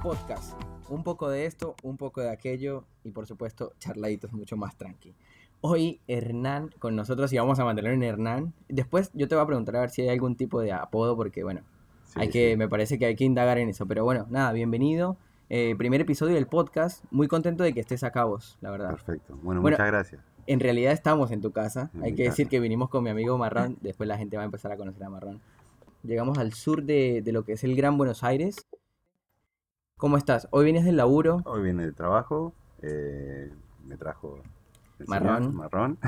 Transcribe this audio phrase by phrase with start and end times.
[0.00, 0.60] Podcast.
[0.88, 5.14] Un poco de esto, un poco de aquello y por supuesto charladitos mucho más tranqui.
[5.60, 8.54] Hoy Hernán con nosotros y vamos a mantener en Hernán.
[8.68, 11.42] Después yo te voy a preguntar a ver si hay algún tipo de apodo porque
[11.42, 11.62] bueno,
[12.04, 12.56] Sí, hay que, sí.
[12.56, 13.86] me parece que hay que indagar en eso.
[13.86, 15.16] Pero bueno, nada, bienvenido.
[15.48, 17.04] Eh, primer episodio del podcast.
[17.10, 18.90] Muy contento de que estés acá vos, la verdad.
[18.90, 19.34] Perfecto.
[19.42, 20.22] Bueno, Bueno, muchas gracias.
[20.46, 21.90] En realidad estamos en tu casa.
[21.94, 23.78] En Hay que decir que vinimos con mi amigo Marrón.
[23.80, 25.40] Después la gente va a empezar a conocer a Marrón.
[26.02, 28.66] Llegamos al sur de, de lo que es el Gran Buenos Aires.
[30.02, 30.48] ¿Cómo estás?
[30.50, 31.42] Hoy vienes del laburo.
[31.44, 32.52] Hoy viene de trabajo.
[32.82, 33.52] eh,
[33.86, 34.40] me trajo
[34.98, 35.36] el Marrón.
[35.44, 35.98] señor, marrón.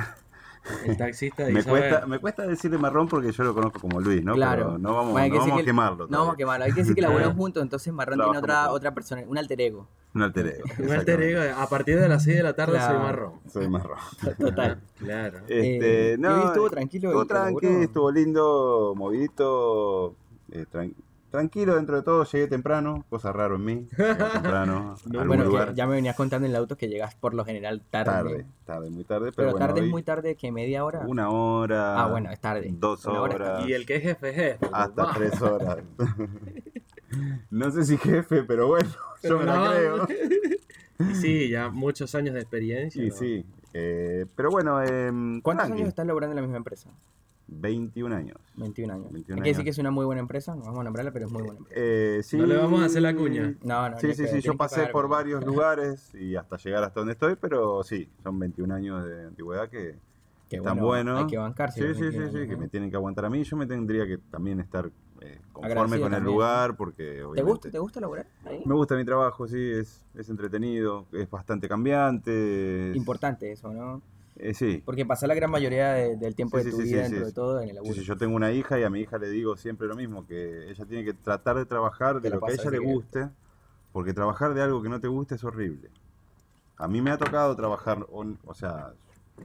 [0.85, 1.81] El taxista de Me Isabel.
[1.91, 4.35] cuesta, me cuesta decirle marrón porque yo lo conozco como Luis, ¿no?
[4.35, 4.65] Claro.
[4.67, 6.09] Pero no vamos, Bueno, no a que- quemarlo.
[6.09, 6.65] No vamos a quemarlo.
[6.65, 7.63] Hay que decir que laburan juntos.
[7.63, 9.87] Entonces Marrón tiene otra, otra persona, un alter ego.
[10.13, 10.65] Un alter ego.
[10.81, 12.95] Un alter ego, a partir de las 6 de la tarde Claro.
[12.95, 13.33] soy marrón.
[13.49, 13.99] Soy marrón.
[14.41, 14.81] Total.
[14.99, 15.39] Claro.
[15.47, 17.83] Este, Eh, ¿y no, hoy estuvo tranquilo Estuvo el tranqui, laburo?
[17.85, 20.17] estuvo lindo, movidito,
[20.51, 20.95] eh, tran-
[21.35, 22.25] tranquilo dentro de todo.
[22.25, 23.89] Llegué temprano, cosa raro en mí.
[23.97, 25.75] Temprano, No, a Bueno, lugar.
[25.75, 28.13] ya me venías contando en el auto que llegas por lo general tarde.
[28.13, 29.33] tarde, tarde, muy tarde.
[29.33, 31.01] Pero, Pero bueno, tarde es muy tarde que media hora.
[31.09, 32.01] Una hora.
[32.01, 32.69] Ah, bueno, es tarde.
[32.73, 33.67] Dos hora horas.
[33.67, 34.67] Y el que es jefe es jefe.
[34.73, 35.79] Hasta tres horas.
[37.51, 38.89] no sé si jefe, pero bueno,
[39.21, 40.07] Pero yo me la no.
[40.07, 40.09] creo.
[41.11, 43.03] Y sí, ya muchos años de experiencia.
[43.03, 43.15] Sí, ¿no?
[43.17, 43.45] sí.
[43.73, 45.11] Eh, pero bueno, eh,
[45.43, 45.81] ¿Cuántos tranqui.
[45.83, 46.91] años estás laburando en la misma empresa?
[47.47, 48.39] 21 años.
[48.57, 49.13] 21 años.
[49.13, 49.65] 21 Hay que decir años.
[49.65, 50.55] que es una muy buena empresa.
[50.55, 51.81] No vamos a nombrarla, pero es muy buena empresa.
[51.81, 52.37] Eh, sí.
[52.37, 53.55] No le vamos a hacer la cuña.
[53.63, 53.99] No, no.
[53.99, 57.37] Sí, sí, sí, yo pasé pagar por varios lugares y hasta llegar hasta donde estoy,
[57.37, 59.99] pero sí, son 21 años de antigüedad que
[60.49, 61.21] Que están bueno, buenos.
[61.21, 61.81] Hay que bancarse.
[61.81, 63.43] Sí, sí, sí, 21 sí, que me tienen que aguantar a mí.
[63.45, 64.91] Yo me tendría que también estar
[65.21, 66.35] eh, conforme Agradecido con el también.
[66.35, 67.43] lugar porque ¿Te obviamente...
[67.51, 68.63] gusta, ¿Te gusta laburar ahí?
[68.67, 72.91] Me gusta mi trabajo, sí, es, es entretenido, es bastante cambiante.
[72.91, 74.03] es- Importante eso, ¿no?
[74.37, 74.83] Eh, sí.
[74.85, 77.33] Porque pasa la gran mayoría de- del tiempo Sí, de tu sí, vida dentro de
[77.33, 77.95] todo en el laburo.
[77.95, 80.71] sí, yo tengo una hija y a mi hija le digo siempre lo mismo, que
[80.71, 83.29] ella tiene que tratar de trabajar de lo que a ella le guste,
[83.93, 85.91] porque trabajar de algo que no te gusta es horrible.
[86.77, 88.93] A mí me ha tocado trabajar, on- o sea,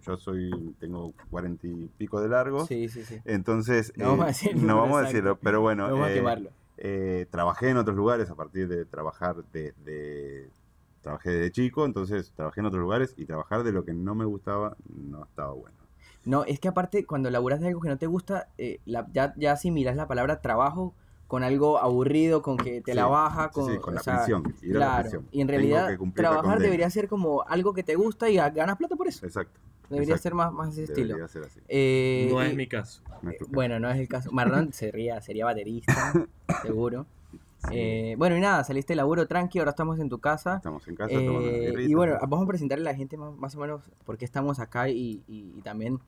[0.06, 3.20] yo soy, tengo cuarenta y pico de largo, Sí, sí, sí.
[3.26, 6.12] entonces No vamos a eh, decir no vamos a decirlo, pero bueno, No vamos a
[6.12, 6.50] eh, quemarlo.
[6.78, 10.50] eh, trabajé en otros lugares a partir de trabajar de, de-
[11.10, 14.26] trabajé de chico, entonces trabajé en otros lugares y trabajar de lo que no me
[14.26, 15.76] gustaba no estaba bueno.
[16.26, 19.34] No, es que aparte, cuando laburas de algo que no te gusta, eh, la- ya,
[19.38, 20.94] ya asimilas la palabra trabajo
[21.28, 24.54] con algo aburrido, con que te la baja, con, sí, con o la sea, prisión,
[24.62, 25.28] ir a la Claro, prisión.
[25.32, 28.96] y en realidad trabajar debería ser como algo que te gusta y ga- ganas plata
[28.96, 29.26] por eso.
[29.26, 29.60] Exacto.
[29.90, 30.24] Debería exacto.
[30.24, 31.08] ser más, más ese estilo.
[31.16, 31.60] Debería ser así.
[31.68, 33.02] Eh, No es mi caso.
[33.22, 33.46] Tu caso.
[33.50, 34.32] Bueno, no es el caso.
[34.32, 36.14] Marlon sería, sería baterista,
[36.62, 37.08] seguro.
[37.72, 40.56] Eh, bueno, y nada, saliste de laburo tranqui, ahora estamos en tu casa.
[40.58, 41.14] Estamos en casa
[41.52, 44.26] Eh, y bueno, vamos a presentarle a la gente más, más o menos por qué
[44.26, 46.00] estamos acá y, y- y también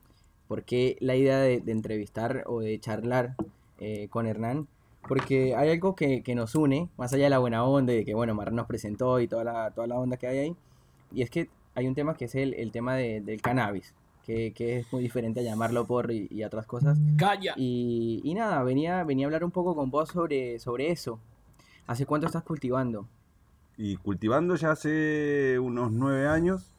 [0.48, 3.36] por qué la idea de, de entrevistar o de charlar
[3.78, 4.66] eh, con Hernán.
[5.08, 8.04] Porque hay algo que, que nos une, más allá de la buena onda y de
[8.04, 10.56] que, bueno, Marrón nos presentó y toda la, toda la onda que hay ahí.
[11.12, 14.52] Y es que hay un tema que es el, el tema de- del cannabis, que,
[14.52, 16.98] que es muy diferente a llamarlo por y, y a otras cosas.
[17.16, 17.54] ¡Calla!
[17.56, 21.18] Y, y nada, venía, venía a hablar un poco con vos sobre, sobre eso.
[21.86, 23.08] ¿Hace cuánto estás cultivando?
[23.76, 26.74] Y cultivando ya hace unos nueve años,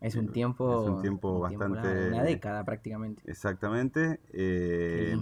[0.00, 0.82] Es un tiempo.
[0.84, 3.22] Es un tiempo bastante- largo, una década prácticamente.
[3.26, 4.20] exactamente.
[4.32, 5.16] Eh,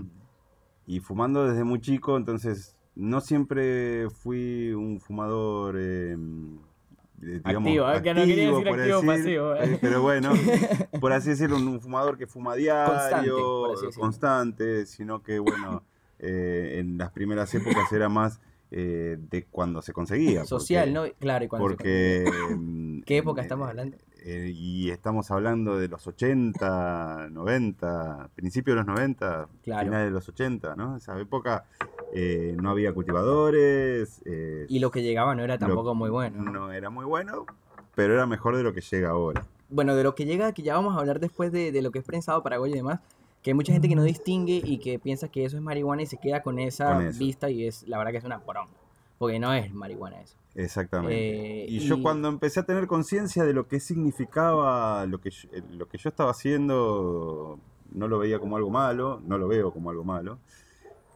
[0.87, 7.91] y fumando desde muy chico, entonces no siempre fui un fumador, eh, eh, digamos, Activo,
[7.91, 8.03] ¿eh?
[8.03, 9.59] Que no quería decir activo, decir, pasivo, eh.
[9.75, 10.31] eh, pero bueno,
[11.01, 15.83] por así decirlo, un, un fumador que fuma diario, Constante, constante, sino que bueno,
[16.19, 18.41] eh, en las primeras épocas era más
[18.71, 20.45] eh, de cuando se conseguía.
[20.47, 21.19] Social, porque- ¿no?
[21.19, 22.25] Claro, y cuando se Porque...
[22.57, 23.97] mm, ¿Qué época eh, estamos hablando?
[24.29, 29.85] eh, y estamos hablando de los 80, 90, principios de los 90, Claro.
[29.85, 30.97] finales de los 80, ¿no?
[30.97, 31.65] Esa época
[32.13, 34.21] eh, no había cultivadores.
[34.25, 36.43] eh, Y lo que llegaba no era lo- tampoco muy bueno.
[36.43, 36.51] ¿no?
[36.51, 37.47] No era muy bueno,
[37.95, 39.47] pero era mejor de lo que llega ahora.
[39.69, 41.99] Bueno, de lo que llega, que ya vamos a hablar después de, de lo que
[42.01, 43.01] es prensado Paraguay y demás,
[43.47, 46.07] que hay mucha gente que no distingue y que piensa que eso es marihuana y
[46.07, 48.73] se queda con esa Con vista y es la verdad que es una poronga.
[49.19, 50.37] Porque no es marihuana eso.
[50.57, 51.63] Exactamente.
[51.63, 55.49] Eh, y, yo cuando empecé a tener conciencia de lo que significaba lo que, yo,
[55.71, 57.61] lo que yo estaba haciendo,
[57.93, 60.41] no lo veía como algo malo, no lo veo como algo malo,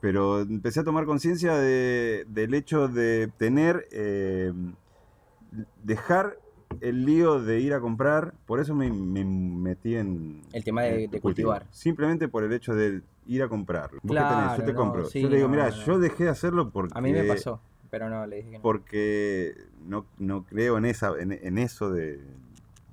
[0.00, 4.52] pero empecé a tomar conciencia de- del hecho de tener, eh,
[5.82, 6.38] dejar
[6.80, 10.42] el lío de ir a comprar, por eso me, me metí en...
[10.52, 11.50] El tema de- en de cultivo.
[11.52, 11.66] cultivar.
[11.72, 13.90] Simplemente por el hecho de ir a comprar.
[13.90, 14.56] ¿Vos qué Claro, tenés?
[14.58, 15.04] Yo te no, compro.
[15.06, 15.76] sí, yo le digo, no, mira, no.
[15.84, 16.96] yo dejé de hacerlo porque...
[16.96, 21.12] A mí me pasó, pero no, le dije que porque no, no creo en esa
[21.20, 22.20] en, en eso de,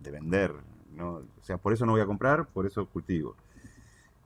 [0.02, 0.54] de vender
[0.96, 1.12] ¿no?
[1.18, 3.36] o sea por eso no voy a comprar por eso cultivo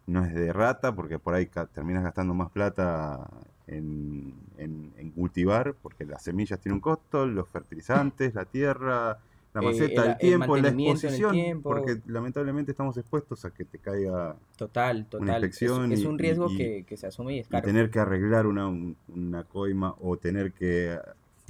[0.07, 3.27] no es de rata porque por ahí terminas gastando más plata
[3.67, 9.19] en, en- en cultivar, porque las semillas tienen un costo, los fertilizantes, la tierra,
[9.53, 11.69] la Eh, maceta, el- el, el tiempo, la exposición, tiempo.
[11.69, 15.27] porque lamentablemente estamos expuestos a que te caiga Total, total.
[15.29, 17.65] Es- inspección es, y- un riesgo y- que, que se asume y es y caro.
[17.65, 20.97] tener que arreglar una, un- una coima o tener que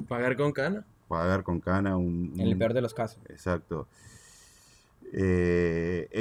[0.08, 0.84] ¿Pagar con cana?
[1.08, 2.32] pagar con cana un...
[2.36, 3.22] En el un- peor de los casos.
[3.30, 3.88] Exacto.
[5.14, 5.61] Eh,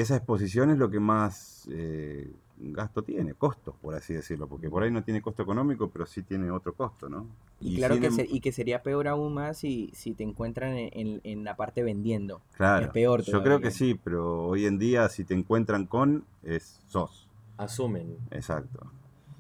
[0.01, 4.83] esa exposición es lo que más eh, gasto tiene, costos, por así decirlo, porque por
[4.83, 7.27] ahí no tiene costo económico, pero sí tiene otro costo, ¿no?
[7.61, 10.25] Y, claro sin que, em- se- y que sería peor aún más si, si te
[10.25, 12.43] encuentran en, en- en la parte vendiendo.
[12.57, 16.25] Claro, es peor yo creo que sí, pero hoy en día si te encuentran con,
[16.43, 17.29] es sos.
[17.57, 18.17] Asumen.
[18.31, 18.91] Exacto.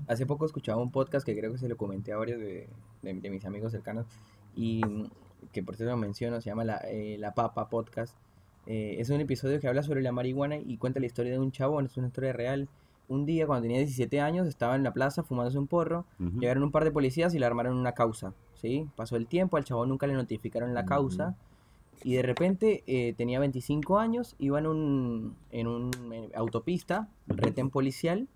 [0.08, 2.68] Hace poco escuchaba un podcast que creo que se lo comenté a varios de,
[3.02, 4.06] de- de mis amigos cercanos
[4.56, 5.10] y mm,
[5.52, 8.14] que por cierto lo menciono, se llama La, eh, La Papa Podcast.
[8.66, 11.50] Eh, es un episodio que habla sobre la marihuana y cuenta la historia de un
[11.52, 12.68] chabón, es una historia real.
[13.08, 16.04] Un día cuando tenía 17 años estaba en la plaza fumándose un porro,
[16.40, 18.86] llegaron un par de policías y le armaron una causa, ¿sí?
[18.94, 21.34] Pasó el tiempo, al chabón nunca le notificaron la causa
[22.04, 25.90] y de repente eh, tenía 25 años, iba en un, en un
[26.34, 28.28] autopista, retén policial,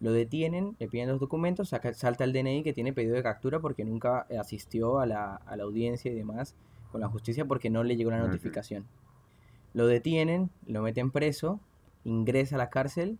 [0.00, 3.60] lo detienen, le piden los documentos, saca- salta el DNI que tiene pedido de captura
[3.60, 6.54] porque nunca asistió a la, a la audiencia y demás
[6.92, 8.84] con la justicia porque no le llegó la notificación.
[9.74, 11.60] Lo detienen, lo meten preso,
[12.04, 13.18] ingresa a la cárcel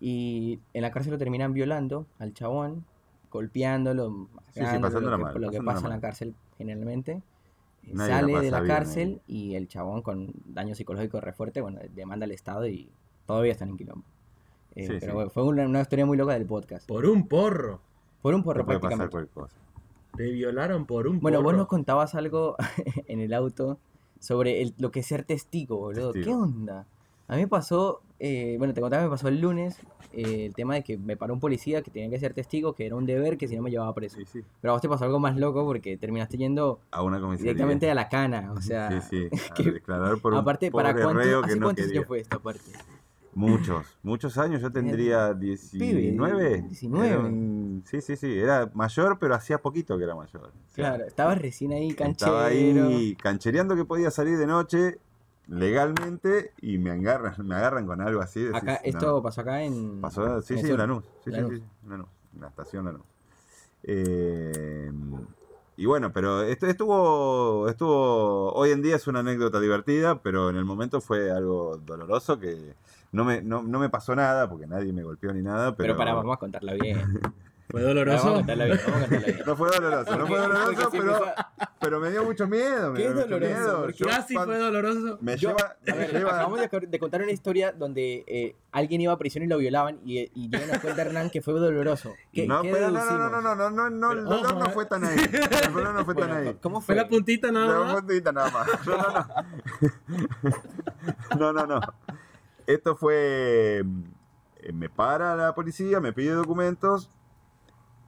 [0.00, 2.84] y en la cárcel lo terminan violando al chabón,
[3.30, 7.22] golpeándolo, sí, pasándola lo que, mal, lo que pasa en la cárcel generalmente.
[7.84, 11.60] Eh, la Sale de la bien cárcel y el chabón con daño psicológico re fuerte,
[11.60, 12.90] bueno, demanda al Estado y
[13.26, 14.04] todavía están en quilombo.
[14.74, 15.14] Eh, Sí, pero sí.
[15.14, 16.86] bueno, fue una, una historia muy loca del podcast.
[16.86, 17.80] Por un porro.
[18.22, 19.10] Por un porro puede pasar prácticamente.
[19.12, 19.56] cualquier cosa.
[20.16, 21.58] Te violaron por un Bueno, vos porro.
[21.58, 22.56] nos contabas algo
[23.06, 23.78] en el auto
[24.20, 26.12] sobre el- lo que es ser testigo, boludo.
[26.12, 26.86] ¿Qué onda?
[27.26, 29.76] A mí me pasó, eh, bueno, te contaba que me pasó el lunes,
[30.12, 32.86] eh, el tema de que me paró un policía que tenía que ser testigo, que
[32.86, 34.16] era un deber, que si no me llevaba preso.
[34.18, 34.40] Sí, sí.
[34.60, 37.52] Pero a vos te pasó algo más loco porque terminaste yendo A una comisaría.
[37.52, 39.00] directamente a la cana, o sea...
[39.00, 39.36] sí, sí.
[39.50, 42.20] A que- declarar por un aparte, ¿para cuánto, reo que ¿hace no cuántos años fue
[42.20, 42.72] esto aparte?
[43.32, 44.60] Muchos, muchos años.
[44.60, 46.62] Yo tendría 19.
[46.62, 47.08] 19.
[47.08, 48.38] Era un- Sí, sí, sí.
[48.38, 50.52] Era mayor, pero hacía poquito que era mayor.
[50.74, 52.32] Claro, estabas recién ahí, canchero.
[52.32, 54.98] Estaba ahí canchereando que podía salir de noche
[55.46, 58.40] legalmente y me agarran, me agarran con algo así.
[58.42, 58.88] decís, Acá, no.
[58.90, 60.00] esto pasó acá en...
[60.00, 60.76] Pasó, sí, en sí, en.
[60.78, 61.04] Lanús.
[61.24, 61.58] Sí, sí, Lanús.
[61.58, 63.02] sí, Lanús, en la estación Lanús.
[63.82, 64.92] Eh,
[65.76, 70.56] y bueno, pero esto estuvo, estuvo, hoy en día es una anécdota divertida, pero en
[70.56, 72.74] el momento fue algo doloroso que
[73.12, 75.96] no me, no, no me pasó nada, porque nadie me golpeó ni nada, pero, Pero
[75.96, 77.20] para, vamos a contarla bien.
[77.70, 78.34] ¿Fue Vamos a doloroso?
[78.34, 79.42] contarla bien, vamos a contarla bien.
[79.46, 81.20] No fue doloroso, no fue doloroso, pero,
[81.78, 82.90] pero me dio mucho miedo.
[82.90, 83.52] me ¿Qué dio es doloroso?
[83.54, 83.80] miedo.
[83.82, 85.18] Porque Yo Casi fue doloroso.
[85.20, 88.56] Me Yo- lleva, A me ver, lleva- acabamos de, de contar una historia donde eh,
[88.72, 91.54] alguien iba a prisión y lo violaban y, y yo nos cuenta Hernán que fue
[91.54, 92.12] doloroso.
[92.32, 94.70] ¿Qué, no, qué pero no, no, no, no, no, no, no, el dolor no eh.
[94.74, 95.16] fue tan ahí.
[95.64, 96.56] El dolor no fue tan ahí.
[96.60, 96.96] ¿Cómo Fue fue?
[96.96, 97.94] la puntita nada No, más.
[98.02, 98.68] puntita nada más.
[101.38, 101.52] No, no, no.
[101.52, 101.80] No, no, no.
[102.70, 103.82] Esto fue.
[104.58, 107.10] eh, Me para la policía, me pide documentos,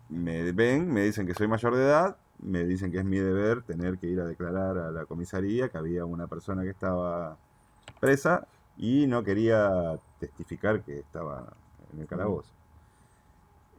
[0.09, 3.63] me ven, me dicen que soy mayor de edad, me dicen que es mi deber
[3.63, 7.39] tener que ir a declarar a la comisaría que había una persona que estaba
[8.01, 11.55] presa y no quería testificar que estaba
[11.93, 12.53] en el calabozo.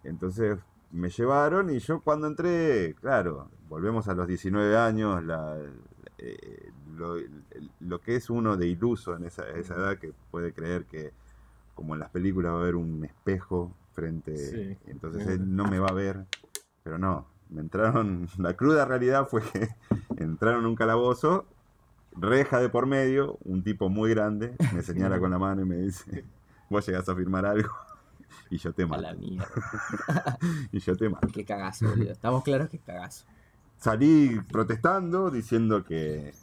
[0.03, 0.59] Entonces
[0.91, 5.57] me llevaron y yo cuando entré, claro, volvemos a los 19 años, la,
[6.17, 7.15] eh, lo,
[7.79, 11.11] lo que es uno de iluso en esa, esa edad que puede creer que
[11.75, 14.77] como en las películas va a haber un espejo frente, Sí.
[14.87, 16.25] entonces él no me va a ver,
[16.83, 19.69] pero no, me entraron, la cruda realidad fue que
[20.17, 21.45] entraron un calabozo,
[22.15, 25.77] reja de por medio, un tipo muy grande, me señala con la mano y me
[25.77, 26.23] dice,
[26.69, 27.69] vos llegás a firmar algo
[28.49, 29.47] y yo te A mato, la mierda.
[30.71, 31.27] y yo te mato.
[31.33, 32.11] Qué cagazo, boludo.
[32.11, 33.25] Estamos claros que cagazo.
[33.77, 36.33] salí protestando, diciendo que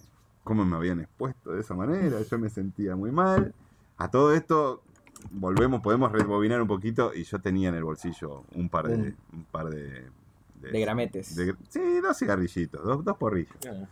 [0.51, 3.55] cómo me habían expuesto de esa manera, yo me sentía muy mal.
[3.99, 4.83] A todo esto,
[5.31, 8.95] volvemos, podemos rebobinar un poquito y yo tenía en el bolsillo un par de...
[8.97, 10.09] Un- Un par de,
[10.61, 11.37] De grametes.
[11.37, 13.55] de- sí, dos cigarrillitos, dos, dos porrillos.
[13.65, 13.87] Ah,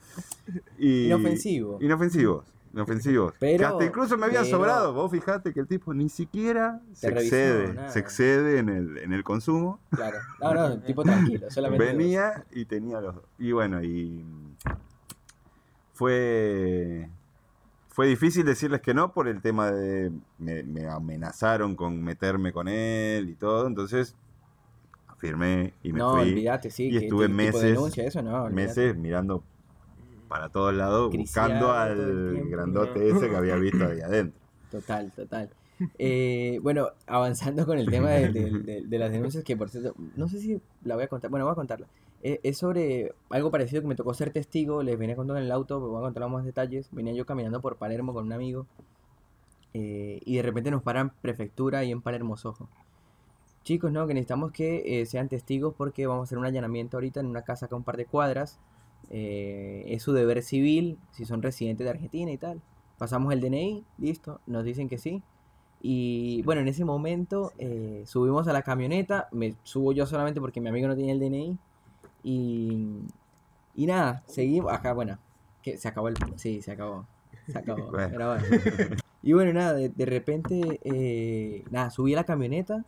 [0.76, 1.78] Y, Inofensivo.
[1.80, 2.44] Inofensivos.
[2.74, 3.34] Inofensivos.
[3.38, 4.92] Pero- que hasta incluso me habían pero- sobrado.
[4.94, 7.72] Vos fijate que el tipo ni siquiera se revisó, excede.
[7.74, 7.88] nada.
[7.90, 9.78] Se excede en el, en el consumo.
[9.90, 10.18] Claro.
[10.40, 11.46] No, no, tipo tranquilo.
[11.50, 11.96] Solamente dos.
[11.96, 13.24] Venía y tenía los dos.
[13.38, 14.24] Y bueno, y
[15.98, 17.08] fue
[17.88, 22.68] fue difícil decirles que no por el tema de me, me amenazaron con meterme con
[22.68, 24.14] él y todo, entonces
[25.18, 26.84] firmé y me No, fui olvídate, sí.
[26.84, 28.54] y que estuve meses- denuncia, eso no, olvídate.
[28.54, 29.42] meses mirando
[30.28, 32.50] para todos lados Criciado buscando al tiempo.
[32.50, 34.38] grandote ese que había visto ahí adentro.
[34.70, 35.48] Total, total.
[35.98, 39.94] Eh, bueno, avanzando con el tema de, de- de- de las denuncias, que por cierto,
[40.16, 41.86] no sé si la voy a contar, bueno, voy a contarla.
[42.22, 45.52] Eh, es sobre algo parecido que me tocó ser testigo, les venía contando en el
[45.52, 46.88] auto, pero voy a contar más detalles.
[46.92, 48.66] Venía yo caminando por Palermo con un amigo
[49.74, 52.68] eh, y de repente nos paran prefectura ahí en Palermo Sojo.
[53.64, 57.20] Chicos, no, que necesitamos que eh, sean testigos porque vamos a hacer un allanamiento ahorita
[57.20, 58.58] en una casa acá a un par de cuadras.
[59.10, 62.62] Eh, es su deber civil, si son residentes de Argentina y tal.
[62.98, 65.22] Pasamos el DNI, listo, nos dicen que sí.
[65.80, 67.52] Y bueno, en ese momento
[68.04, 71.56] subimos a la camioneta, me subo yo solamente porque mi amigo no tenía el DNI.
[72.28, 73.06] Y,
[73.74, 74.72] y nada, seguimos.
[74.72, 75.18] Acá, bueno,
[75.62, 76.16] que se acabó el.
[76.36, 77.06] Sí, se acabó.
[77.46, 77.86] Se acabó.
[77.90, 78.14] Bueno.
[78.14, 78.96] Era bueno.
[79.22, 82.84] Y bueno, nada, de, de repente, eh, nada, subí a la camioneta,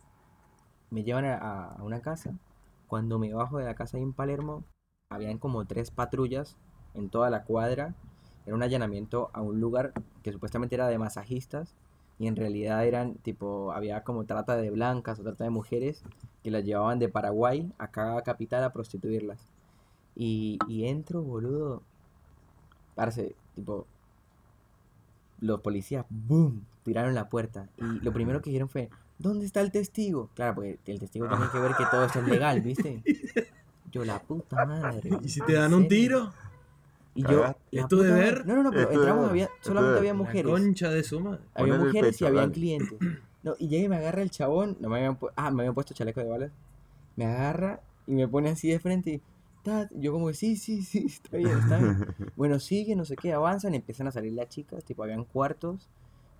[0.89, 2.33] me llevan a, a- a una casa.
[2.87, 4.63] Cuando me bajo de la casa ahí en Palermo,
[5.09, 6.57] habían como tres patrullas
[6.93, 7.95] en toda la cuadra.
[8.45, 9.93] Era un allanamiento a un lugar
[10.23, 11.75] que supuestamente era de masajistas
[12.19, 16.03] y en realidad eran tipo, había como trata de blancas o trata de mujeres
[16.43, 19.39] que las llevaban de Paraguay acá a Capital a prostituirlas.
[20.15, 21.81] Y, y entro, boludo.
[22.95, 23.85] Parce, tipo,
[25.39, 27.67] los policías, boom, tiraron la puerta.
[27.77, 30.29] Y lo primero que dijeron fue, ¿dónde está el testigo?
[30.35, 33.01] Claro, porque el testigo tiene que ver que todo esto es legal, ¿viste?
[33.91, 35.09] Yo, la puta madre.
[35.21, 36.31] ¿Y si te ¿en dan un tiro?
[37.13, 38.33] Y yo, la ¿Es tu deber?
[38.39, 38.45] madre.
[38.45, 40.51] No, no, no, pero entramos, había, solamente había La mujeres.
[40.51, 41.41] concha de su madre.
[41.55, 42.53] Había mujeres y pecho, habían dale.
[42.53, 42.99] clientes.
[43.43, 44.77] No, y llega y me agarra el chabón.
[44.79, 46.51] No me habían ah, me habían puesto chaleco de balas.
[47.15, 49.11] Me agarra y me pone así de frente.
[49.11, 49.21] Y,
[49.91, 52.07] yo como que sí, sí, sí, está bien, está bien.
[52.35, 55.87] Bueno, sigue, no sé qué, avanzan, empiezan a salir las chicas, tipo, habían cuartos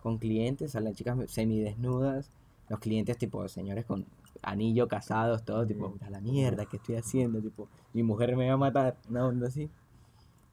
[0.01, 2.31] con clientes, salen las chicas semidesnudas,
[2.69, 4.07] los clientes, tipo, señores con
[4.41, 7.39] anillo, casados, todo, tipo, a la mierda, ¿qué estoy haciendo?
[7.41, 9.69] Tipo, mi mujer me va a matar, una onda así.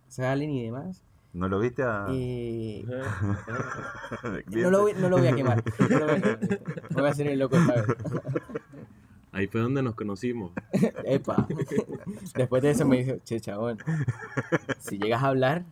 [0.09, 1.03] Salen y demás.
[1.33, 2.07] ¿No lo viste a.?
[4.47, 5.63] No, lo voy, no lo voy a quemar.
[5.79, 6.39] No lo voy a quemar.
[6.91, 7.85] No voy a hacer el loco esta vez.
[9.31, 10.53] Ahí fue donde nos conocimos.
[11.05, 11.47] Epa.
[12.35, 13.79] Después de eso me dijo, che, chabón,
[14.79, 15.65] si llegas a hablar,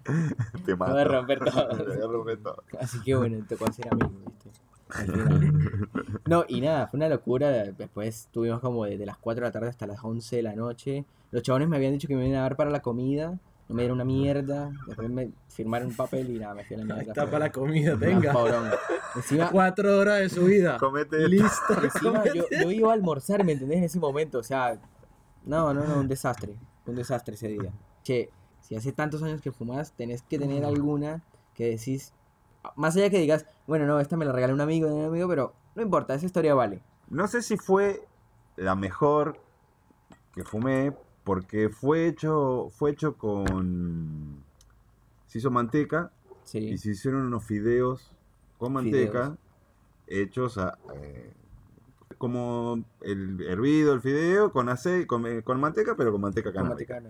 [0.64, 0.98] Te voy mato.
[0.98, 1.68] a romper todo.
[1.68, 2.62] Te voy a romper todo.
[2.78, 4.50] Así que bueno, tocó ser amigos, ¿viste?
[6.26, 7.50] No, y nada, fue una locura.
[7.50, 11.04] Después estuvimos como desde las 4 de la tarde hasta las 11 de la noche.
[11.32, 13.38] Los chabones me habían dicho que me iban a dar para la comida.
[13.68, 14.70] No me dieron una mierda.
[14.86, 17.02] Después me firmaron un papel y nada, me fui a la mierda.
[17.02, 17.96] Está para la comida,
[18.32, 18.78] poronga.
[19.14, 20.78] Encima, Cuatro horas de su vida.
[20.78, 21.28] Comete.
[21.28, 21.74] Listo.
[21.82, 23.78] encima yo, yo iba a almorzar, ¿me entendés?
[23.78, 24.78] En ese momento, o sea,
[25.44, 26.54] no, no, no, un desastre.
[26.86, 27.72] Un desastre ese día.
[28.04, 28.30] Che,
[28.60, 31.22] si hace tantos años que fumas, tenés que tener alguna
[31.54, 32.12] que decís,
[32.74, 35.28] más allá que digas, bueno, no, esta me la regaló un amigo de un amigo,
[35.28, 36.82] pero no importa, esa historia vale.
[37.08, 38.06] No sé si fue
[38.56, 39.40] la mejor
[40.34, 40.92] que fumé,
[41.26, 44.44] porque fue hecho, fue hecho con.
[45.26, 46.12] Se hizo manteca
[46.44, 48.12] Sí, y se hicieron unos fideos
[48.58, 49.36] con manteca
[50.06, 51.32] hechos a, eh,
[52.16, 56.62] como el hervido, el fideo, con aceite, con, eh, con manteca, pero con manteca con
[56.62, 57.02] canábica.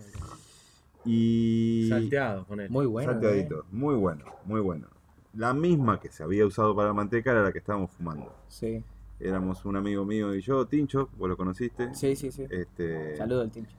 [1.04, 1.86] Y.
[1.90, 2.70] Salteado con él.
[2.70, 3.12] Muy bueno.
[3.12, 4.88] salteadito, muy bueno, muy bueno.
[5.34, 8.24] La misma que se había usado para la manteca era la que estábamos fumando.
[8.24, 8.44] ¿eh?
[8.48, 8.84] Sí,
[9.20, 11.94] Éramos un amigo mío y yo, Tincho, vos lo conociste.
[11.94, 12.32] sí, sí.
[12.32, 12.46] sí.
[12.48, 13.76] Este, Saludo al tincho.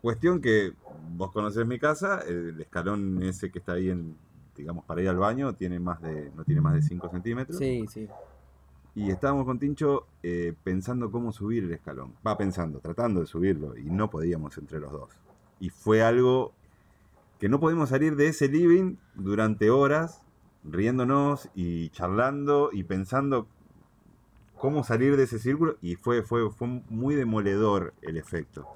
[0.00, 0.72] Cuestión que
[1.16, 4.16] vos conocés mi casa, el escalón ese que está ahí en,
[4.56, 7.58] digamos, para ir al baño, tiene más de, no tiene más de 5 centímetros.
[7.58, 8.08] Sí, sí.
[8.94, 12.14] Y estábamos con Tincho eh, pensando cómo subir el escalón.
[12.26, 15.10] Va pensando, tratando de subirlo, y no podíamos entre los dos.
[15.60, 16.52] Y fue algo
[17.38, 20.22] que no pudimos salir de ese living durante horas,
[20.64, 23.46] riéndonos y charlando y pensando
[24.58, 25.76] cómo salir de ese círculo.
[25.82, 28.66] Y fue, fue, fue muy demoledor el efecto.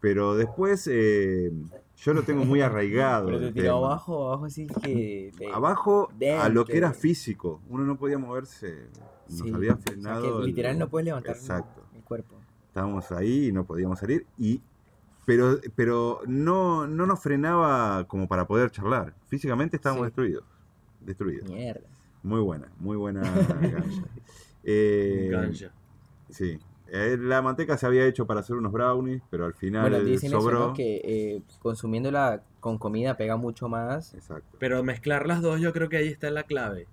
[0.00, 1.50] Pero después eh,
[1.96, 3.26] yo lo tengo muy arraigado.
[3.26, 5.32] Pero te tiró abajo, abajo así que...
[5.38, 7.60] de- Abajo a lo que era físico.
[7.68, 8.86] Uno no podía moverse.
[9.28, 10.22] Nos sí, había o sea, frenado.
[10.22, 11.82] que el- literal no puedes levantar Exacto.
[11.96, 12.36] el cuerpo.
[12.68, 14.24] Estábamos ahí y no podíamos salir.
[14.38, 14.60] Y,
[15.26, 19.14] pero pero no, no nos frenaba como para poder charlar.
[19.26, 20.06] Físicamente estábamos Sí.
[20.06, 20.44] destruidos.
[21.00, 21.50] Destruidos.
[21.50, 21.86] Mierda.
[22.22, 23.22] Muy buena, muy buena.
[24.70, 25.72] Eh, Ganja.
[26.30, 26.58] Sí.
[26.90, 30.28] Eh, la manteca se había hecho para hacer unos brownies, pero al final Bueno, dicen
[30.28, 30.58] eso, sobró.
[30.68, 30.74] ¿no?
[30.74, 34.14] Que eh, consumiéndola con comida pega mucho más.
[34.14, 34.56] Exacto.
[34.58, 36.86] Pero mezclar las dos, yo creo que ahí está la clave.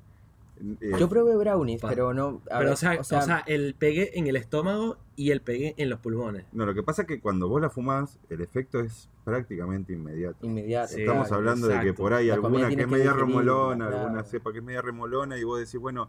[0.79, 2.41] Eh, Yo probé brownies, Pa- pero no...
[2.49, 5.73] a Pero, ver, o, sea, o, sea, el pegue en el estómago y el pegue
[5.77, 6.45] en los pulmones.
[6.53, 10.45] No, lo que pasa es que cuando vos la fumás, el efecto es prácticamente inmediato.
[10.45, 10.93] inmediato.
[10.93, 11.39] Sí, Estamos claro.
[11.41, 14.03] hablando de que por ahí La alguna que es media remolona, claro.
[14.05, 16.07] alguna cepa que es media remolona, y vos decís, bueno,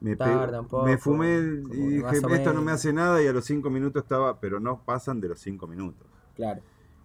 [0.00, 1.38] me, Tarda un poco, me fumé
[1.72, 2.72] y dije, esto no me menos".
[2.74, 6.06] hace nada, y a los cinco minutos estaba, pero no pasan de los cinco minutos.
[6.34, 6.62] Claro.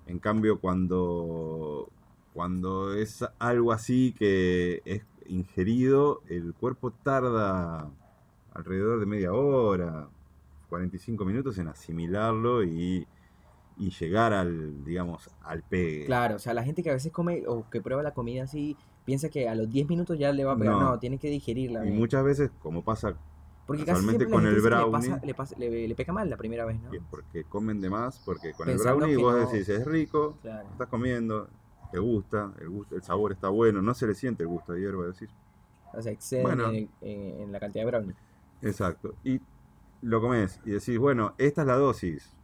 [0.08, 1.90] En cambio, cuando,
[2.34, 7.90] cuando es algo así que es, ingerido, el cuerpo tarda
[8.54, 10.08] alrededor de media hora,
[10.70, 13.08] 45 minutos en asimilarlo y,
[13.78, 16.06] y llegar al, digamos, al pegue.
[16.06, 18.78] Claro, o sea, la gente que a veces come o que prueba la comida así,
[19.06, 20.74] piensa que a los 10 minutos ya le va a pegar.
[20.74, 21.00] No, No.
[21.00, 21.86] tiene que digerirla.
[21.86, 23.16] Y muchas veces, como pasa
[23.68, 26.38] Porque casi siempre con el le, brownie, pasa- le, pasa- le- le pega mal la
[26.38, 26.90] primera vez, ¿no?
[26.92, 30.38] que- porque comen de más, porque con Pensando el brownie vos no- decís, es rico,
[30.42, 30.68] Claro.
[30.72, 31.48] estás comiendo,
[31.92, 34.82] te gusta, el, gusto, el sabor está bueno, no se le siente el gusto de
[34.82, 35.30] hierba, decís,
[35.94, 36.70] O sea, exceden Bueno.
[36.72, 38.16] en, en- en la cantidad de brownie.
[38.62, 39.16] Exacto.
[39.24, 39.40] Y
[40.02, 42.35] lo comes y decís, bueno, esta es la dosis.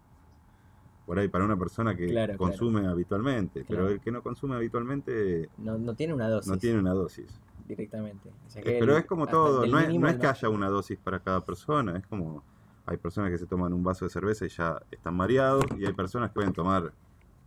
[1.11, 3.65] Por ahí, para una persona que Claro, consume habitualmente.
[3.67, 7.37] Pero el que no consume habitualmente No, no tiene una dosis no tiene una dosis.
[7.67, 8.29] directamente.
[8.47, 10.69] O sea Eh, que pero el- es como todo, no es, no que haya una
[10.69, 11.97] dosis para cada persona.
[11.97, 12.45] Es como,
[12.85, 15.65] hay personas que se toman un vaso de cerveza y ya están mareados.
[15.77, 16.93] Y hay personas que pueden tomar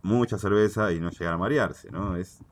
[0.03, 2.15] mucha cerveza y no llegar a marearse, ¿no?
[2.17, 2.43] Es,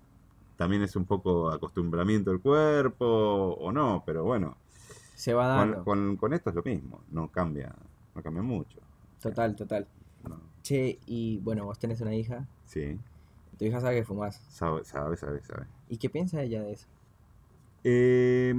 [0.58, 4.58] también es un poco acostumbramiento del cuerpo o no, pero bueno.
[5.13, 5.84] Se va Con, dando.
[5.84, 7.72] con- con esto es lo mismo, no cambia,
[8.15, 8.79] no cambia mucho.
[9.22, 9.88] Total, total.
[10.27, 10.53] No.
[10.63, 12.48] Che, y bueno, vos tenés una hija.
[12.65, 12.98] Sí,
[13.60, 14.38] Tu hija sabe que fumás.
[14.50, 15.41] sabe, sabe, sabe.
[15.43, 15.65] sabe.
[15.89, 16.88] ¿Y qué piensa ella de eso?
[17.84, 18.53] Eh,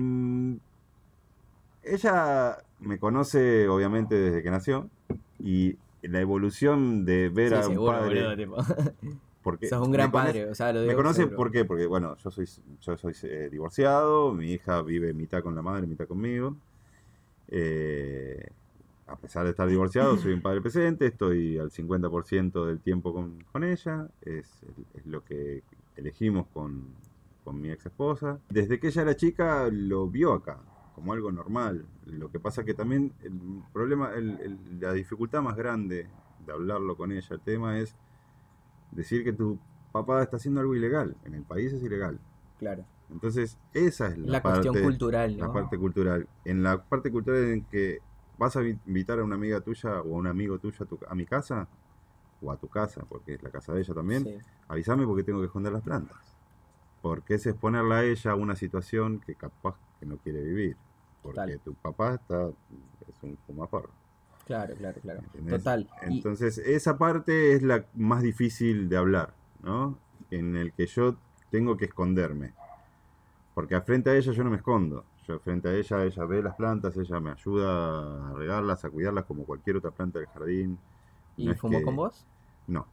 [1.82, 4.88] ella me conoce obviamente desde que nació
[5.38, 8.22] y la evolución de ver Sí, a un seguro, padre...
[8.22, 8.56] boludo, tipo.
[9.42, 11.36] porque Sos un me gran conoce- padre, o sea, lo Me digo conoce seguro.
[11.36, 11.64] ¿por qué?
[11.64, 12.46] Porque, bueno, yo soy,
[12.80, 16.56] yo soy eh, divorciado, mi hija vive mitad con la madre, mitad conmigo.
[17.48, 18.46] Eh,
[19.06, 23.42] a pesar de estar divorciado, soy un padre presente, estoy al 50% del tiempo con,
[23.52, 24.62] con ella, es,
[24.94, 25.62] es lo que
[25.96, 26.88] elegimos con,
[27.44, 28.38] con mi ex esposa.
[28.48, 30.58] Desde que ella era chica lo vio acá,
[30.94, 31.84] como algo normal.
[32.06, 33.32] Lo que pasa que también el
[33.72, 36.08] problema, el- el- la dificultad más grande
[36.46, 37.96] de hablarlo con ella, el tema es
[38.92, 39.58] decir que tu
[39.92, 41.16] papá está haciendo algo ilegal.
[41.24, 42.18] En el país es ilegal.
[42.58, 42.84] Claro.
[43.10, 45.52] Entonces, esa es la, La parte, cuestión cultural, la ¿no?
[45.52, 46.26] parte cultural.
[46.44, 47.98] En la parte cultural en que
[48.38, 50.98] vas a vi- invitar a una amiga tuya o a un amigo tuyo a, tu-
[51.08, 51.68] a mi casa,
[52.42, 54.38] o a tu casa, porque es la casa de ella también, Sí.
[54.68, 56.18] avísame porque tengo que esconder las plantas.
[57.00, 60.76] Porque es exponerla a ella a una situación que capaz que no quiere vivir.
[61.22, 61.60] Porque Total.
[61.60, 62.48] tu papá está
[63.08, 63.90] es un fumaporro.
[64.46, 65.20] Claro, claro, claro.
[65.20, 65.58] ¿entendés?
[65.58, 65.88] Total.
[66.08, 69.98] Y- Entonces, esa parte es la más difícil de hablar, ¿no?
[70.30, 71.16] En el que yo
[71.50, 72.52] tengo que esconderme.
[73.54, 75.04] Porque frente a ella yo no me escondo.
[75.26, 79.24] Yo frente a ella, ella ve las plantas, ella me ayuda a regarlas, a cuidarlas
[79.24, 80.78] como cualquier otra planta del jardín.
[81.36, 82.26] ¿Y No fumó que- con vos?
[82.66, 82.86] No,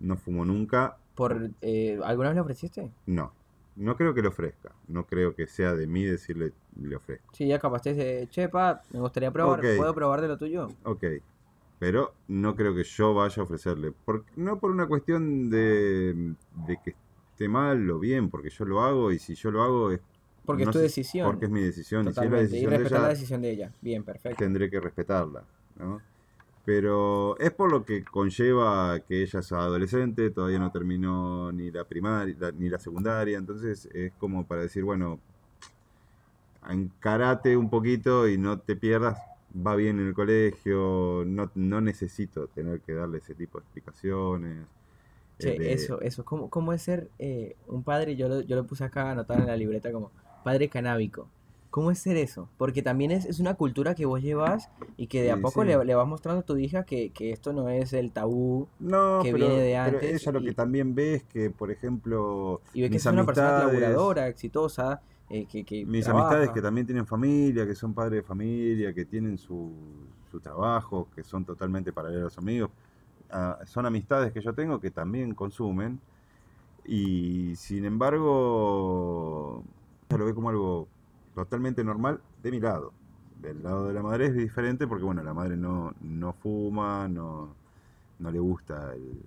[0.00, 2.90] no fumo nunca, Por, eh, ¿Alguna vez le ofreciste?
[3.06, 3.32] no.
[3.76, 4.72] No creo que le ofrezca.
[4.88, 7.34] No creo que sea de mí decirle le ofrezco.
[7.34, 9.60] Sí, ya capaz te dice, che, pa, me gustaría probar.
[9.60, 10.68] ¿puedo probar de lo tuyo?
[10.84, 11.04] Ok,
[11.78, 13.92] pero no creo que yo vaya a ofrecerle.
[13.92, 16.34] Por- no por una cuestión de,
[16.66, 16.94] de que
[17.32, 20.00] esté mal o bien, porque yo lo hago y si yo lo hago es
[20.46, 21.26] Porque no es tu decisión.
[21.26, 22.02] Porque es mi decisión.
[22.02, 22.44] Y si es la Totalmente.
[22.44, 23.72] Y decisión de respetar la ella, decisión de ella.
[23.82, 24.38] Bien, perfecto.
[24.38, 25.44] tendré que respetarla.
[25.78, 26.00] ¿no?
[26.64, 31.84] Pero es por lo que conlleva que ella es adolescente, todavía no terminó ni la
[31.84, 35.20] primaria ni la secundaria, entonces es como para decir, bueno,
[36.68, 39.18] encarate un poquito y no te pierdas,
[39.54, 44.66] va bien en el colegio, no, no necesito tener que darle ese tipo de explicaciones.
[45.38, 46.24] Che, eh, de- eso, eso.
[46.24, 48.16] ¿Cómo, cómo es ser eh, un padre?
[48.16, 50.10] Yo lo, yo lo puse acá anotado en la libreta como
[50.46, 51.28] padre canábico.
[51.70, 52.48] ¿Cómo es ser eso?
[52.58, 55.68] Porque también es, es una cultura que vos llevas y que de a poco sí.
[55.68, 59.22] le, le vas mostrando a tu hija que, que esto no es el tabú No,
[59.22, 61.70] que pero, viene de pero antes ella lo y- que también ve es que, por
[61.70, 66.10] ejemplo, y ve que es una persona laburadora, exitosa, eh, que, que Mis trabaja.
[66.10, 69.72] amistades que también tienen familia, que son padres de familia, que tienen su,
[70.30, 72.70] su trabajo, que son totalmente paralelos a los amigos,
[73.30, 76.00] ah, son amistades que yo tengo que también consumen
[76.86, 80.88] y sin embargo ella lo ve como algo
[81.34, 82.92] totalmente normal de mi lado.
[83.40, 87.54] Del lado de la madre es diferente porque bueno, la madre no, no fuma, no,
[88.18, 89.22] no le gusta el,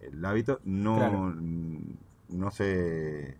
[0.00, 1.34] el hábito, no, Claro.
[2.28, 3.36] no sé,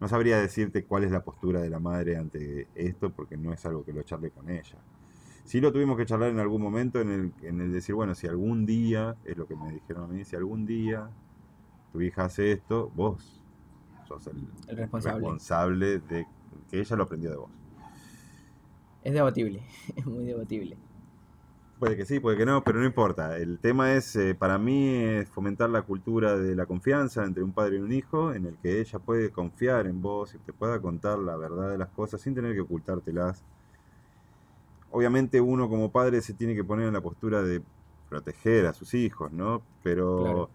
[0.00, 3.64] no sabría decirte cuál es la postura de la madre ante esto porque no es
[3.66, 4.78] algo que lo charle con ella.
[5.44, 8.26] Sí lo tuvimos que charlar en algún momento en el, en el decir, bueno, si
[8.26, 11.08] algún día, es lo que me dijeron a mí, si algún día
[11.92, 13.40] tu hija hace esto, vos
[14.06, 14.36] sos el,
[14.68, 15.18] El responsable.
[15.20, 16.26] responsable de
[16.70, 17.50] que ella lo aprendió de vos.
[19.04, 19.62] Es debatible,
[19.96, 20.76] es muy debatible.
[21.78, 23.36] Puede que sí, puede que no, pero no importa.
[23.36, 27.52] El tema es, eh, para mí, es fomentar la cultura de la confianza entre un
[27.52, 30.80] padre y un hijo, en el que ella puede confiar en vos y te pueda
[30.80, 33.44] contar la verdad de las cosas sin tener que ocultártelas.
[34.90, 37.62] Obviamente uno como padre se tiene que poner en la postura de
[38.08, 39.60] proteger a sus hijos, ¿no?
[39.82, 40.50] Pero Claro.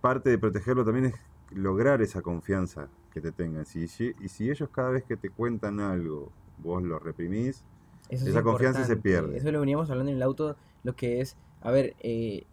[0.00, 1.14] parte de protegerlo también es
[1.54, 3.64] lograr esa confianza que te tengan.
[3.64, 7.64] Si, y si ellos cada vez que te cuentan algo, vos lo reprimís,
[8.08, 9.36] Eso es Esa confianza se pierde.
[9.38, 12.44] Eso lo veníamos hablando en el auto, lo que es, a ver, eh,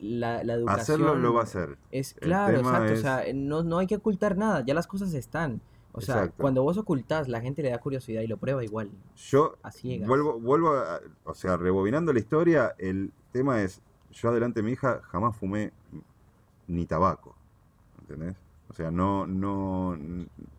[0.00, 0.80] la, la educación...
[0.80, 1.78] hacerlo lo va a hacer.
[1.90, 4.86] Es El claro, exacto, es- o sea, no, no hay que ocultar nada, ya las
[4.86, 5.60] cosas están.
[5.92, 6.42] O sea, Exacto.
[6.42, 10.06] cuando vos ocultás, la gente le da curiosidad y lo prueba igual, Yo a ciegas.
[10.08, 13.80] vuelvo, vuelvo a, o sea, rebobinando la historia, el tema es,
[14.12, 15.72] yo adelante de mi hija jamás fumé
[16.68, 17.34] ni tabaco,
[18.10, 18.36] ¿entendés?
[18.68, 19.98] O sea, no, no,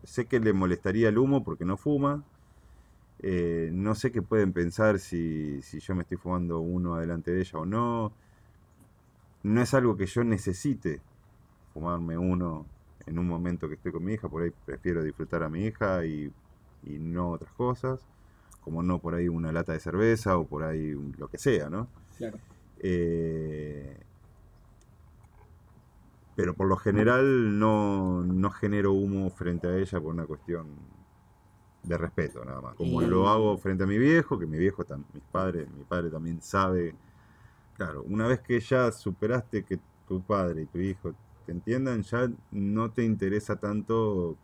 [0.04, 2.22] sé que le molestaría el humo porque no fuma,
[3.20, 7.40] eh, no sé qué pueden pensar si, si yo me estoy fumando uno adelante de
[7.40, 8.12] ella o no,
[9.42, 11.00] no es algo que yo necesite
[11.72, 12.66] fumarme uno
[13.06, 16.04] en un momento que estoy con mi hija, por ahí prefiero disfrutar a mi hija
[16.04, 16.30] y,
[16.84, 18.00] y no otras cosas,
[18.60, 21.88] como no por ahí una lata de cerveza o por ahí lo que sea, ¿no?
[22.18, 22.38] Claro.
[22.78, 23.96] Eh,
[26.42, 30.66] pero por lo general no, no genero humo frente a ella por una cuestión
[31.84, 32.74] de respeto nada más.
[32.74, 36.10] Como Y- lo hago frente a mi viejo, que mi viejo, mis padres, mi padre
[36.10, 36.96] también sabe.
[37.76, 39.78] Claro, una vez que ya superaste que
[40.08, 41.14] tu padre y tu hijo
[41.46, 44.36] te entiendan, ya no te interesa tanto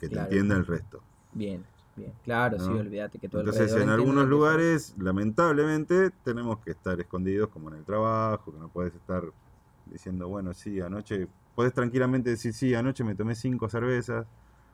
[0.00, 0.24] que Claro.
[0.24, 1.02] te entienda el resto.
[1.32, 1.64] Bien,
[1.94, 2.12] bien.
[2.24, 7.70] Claro, sí, olvídate que todo Entonces, en algunos lugares, lamentablemente, tenemos que estar escondidos, como
[7.70, 9.22] en el trabajo, que no puedes estar
[9.86, 14.26] diciendo, bueno, sí, anoche, puedes tranquilamente decir, sí, anoche me tomé cinco cervezas.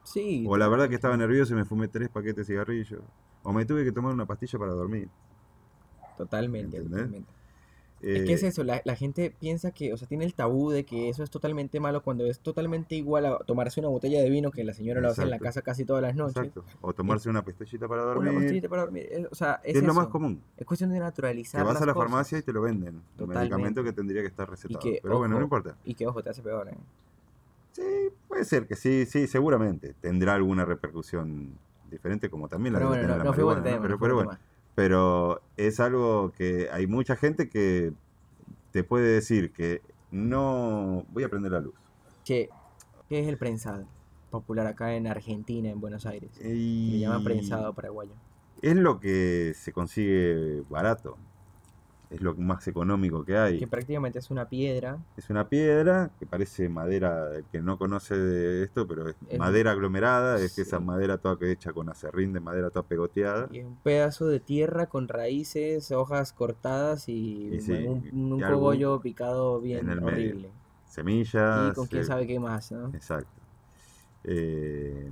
[0.02, 0.44] Sí.
[0.48, 3.02] o la verdad que estaba nervioso y me fumé tres paquetes de cigarrillos,
[3.42, 5.08] o me tuve que tomar una pastilla para dormir.
[6.16, 7.39] Totalmente, totalmente.
[8.02, 10.70] Es que Eh, es eso, la, la gente piensa que, o sea, tiene el tabú
[10.70, 14.30] de que eso es totalmente malo cuando es totalmente igual a tomarse una botella de
[14.30, 16.36] vino que la señora lo hace en la casa casi todas las noches.
[16.36, 16.64] Exacto.
[16.80, 18.34] O tomarse una pastillita para Una dormir.
[18.34, 19.06] pastillita para dormir.
[19.10, 20.42] es- o sea, es, Es, lo más común.
[20.56, 22.08] Es cuestión de naturalizar vas las a la cosas.
[22.10, 23.02] farmacia y te lo venden.
[23.16, 23.38] Totalmente.
[23.40, 24.80] medicamento que tendría que estar recetado.
[24.80, 25.76] que, Pero bueno, no importa.
[25.84, 26.74] Y que, ojo, te hace peor, ¿eh?
[27.72, 27.82] Sí,
[28.26, 29.94] puede ser que sí, sí, seguramente.
[30.00, 31.52] Tendrá alguna repercusión
[31.90, 33.76] diferente, como también la Pero debe bueno, no, la no marihuana, tema.
[33.88, 33.98] ¿no?
[33.98, 34.40] Pero, bueno, tema.
[34.80, 37.92] Pero es algo que hay mucha gente que
[38.70, 41.74] te puede decir que no voy a prender la luz.
[42.24, 42.48] Che,
[43.06, 43.84] ¿qué es el prensado?
[44.30, 46.30] Popular acá en Argentina, en Buenos Aires.
[46.42, 48.12] Y Le llaman prensado paraguayo.
[48.62, 51.18] Es lo que se consigue barato.
[52.10, 53.58] Es lo más económico que hay.
[53.60, 54.98] Que prácticamente es una piedra.
[55.16, 59.38] Es una piedra que parece madera, el que no conoce de esto, pero es Es-
[59.38, 60.60] madera aglomerada, es que sí.
[60.62, 63.48] esa madera toda que hecha con acerrín de madera toda pegoteada.
[63.52, 68.40] Y es un pedazo de tierra con raíces, hojas cortadas y, Y sí, un, un
[68.40, 70.12] y cogollo picado bien en el medio.
[70.12, 70.50] horrible.
[70.88, 71.70] Semillas.
[71.70, 72.88] Y con quién eh, sabe qué más, ¿no?
[72.92, 73.30] Exacto.
[74.24, 75.08] Eh,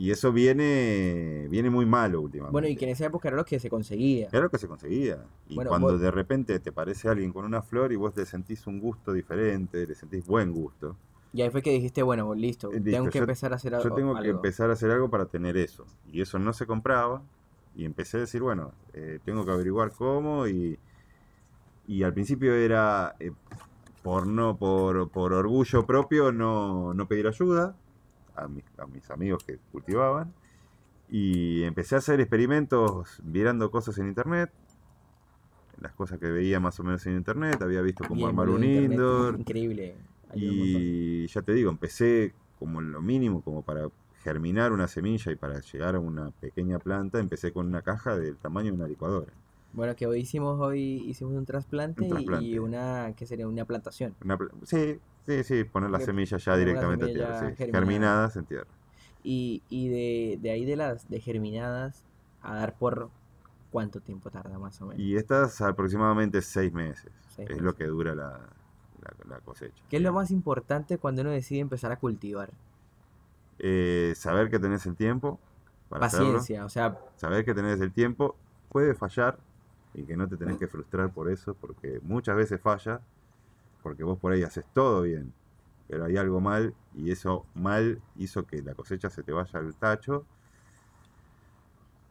[0.00, 2.52] y eso viene, viene muy malo últimamente.
[2.52, 4.28] Bueno, y que en esa época era lo que se conseguía.
[4.32, 5.18] Era lo que se conseguía.
[5.46, 8.24] Y Bueno, cuando vos- de repente te parece alguien con una flor y vos le
[8.24, 10.96] sentís un gusto diferente, le sentís buen gusto.
[11.34, 13.74] Y ahí fue que dijiste, bueno, listo, Eh, listo, tengo que yo- empezar a hacer
[13.74, 13.88] algo.
[13.90, 15.84] Yo tengo que empezar a hacer algo para tener eso.
[16.10, 17.20] Y eso no se compraba.
[17.76, 20.48] Y empecé a decir, bueno, eh, tengo que averiguar cómo.
[20.48, 20.78] Y,
[21.86, 23.32] y al principio era eh,
[24.02, 27.76] por no por, por orgullo propio no, no pedir ayuda
[28.42, 30.32] a mis, a mis amigos que cultivaban.
[31.08, 34.50] Y empecé a hacer experimentos mirando cosas en internet.
[35.80, 37.60] Las cosas que veía más o menos en internet.
[37.62, 39.34] Había visto cómo armar un internet, indoor.
[39.40, 39.96] Increíble.
[40.34, 43.88] Y ya te digo, empecé como lo mínimo, como para
[44.22, 48.36] germinar una semilla y para llegar a una pequeña planta, empecé con una caja del
[48.36, 49.32] tamaño de una licuadora.
[49.72, 52.46] Bueno, que hoy hicimos hoy hicimos un trasplante, Un y- trasplante.
[52.46, 53.46] y una, ¿qué sería?
[53.46, 54.14] Una plantación.
[54.24, 57.80] Una sí, sí, sí, poner las Que semillas ya directamente a semilla tierra, sí, germinada.
[57.80, 58.66] germinadas en tierra.
[59.22, 62.02] Y, y de, de ahí de las de germinadas
[62.42, 63.10] a dar por
[63.70, 65.00] cuánto tiempo tarda más o menos.
[65.00, 67.62] Y estas aproximadamente seis meses, Seis es meses.
[67.62, 68.30] lo que dura la,
[69.02, 69.82] la- la cosecha.
[69.88, 72.50] ¿Qué es lo más importante cuando uno decide empezar a cultivar?
[73.60, 75.38] Eh, saber que tenés el tiempo
[75.88, 76.26] para hacerlo.
[76.38, 78.34] Paciencia, o sea, saber que tenés el tiempo,
[78.70, 79.38] puede fallar
[79.94, 83.00] y que no te tenés que frustrar por eso, porque muchas veces falla,
[83.82, 85.32] porque vos por ahí haces todo bien,
[85.88, 89.74] pero hay algo mal y eso mal hizo que la cosecha se te vaya al
[89.74, 90.24] tacho.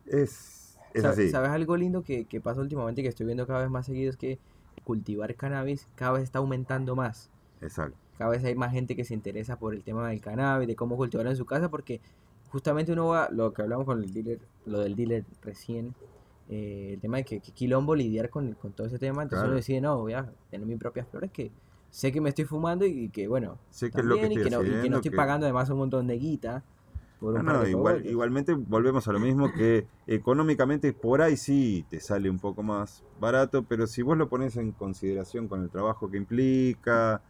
[0.06, 1.30] Es, es Sa- así.
[1.30, 4.10] ¿Sabes algo lindo que, que pasa últimamente que estoy viendo cada vez más seguido?
[4.10, 4.40] Es que
[4.84, 7.30] cultivar cannabis cada vez está aumentando más.
[7.62, 7.98] Exacto.
[8.18, 10.98] Cada vez hay más gente que se interesa por el tema del cannabis, de cómo
[10.98, 12.02] cultivarlo en su casa, porque
[12.50, 15.94] justamente uno va, lo que hablamos con el dealer, lo del dealer recién,
[16.50, 19.50] eh, el tema de que, que quilombo lidiar con, con todo ese tema, entonces Claro.
[19.50, 21.52] uno decide, no, voy a tener mis propias flores que
[21.92, 24.44] sé que me estoy fumando y que, bueno, Sé que es lo que también, y,
[24.44, 26.64] que no, y que no estoy que- pagando además un montón de guita
[27.20, 31.22] por un No, par no, de igual, igualmente volvemos a lo mismo que económicamente por
[31.22, 35.48] ahí sí te sale un poco más barato, pero si vos lo pones en consideración
[35.48, 37.22] con el trabajo que implica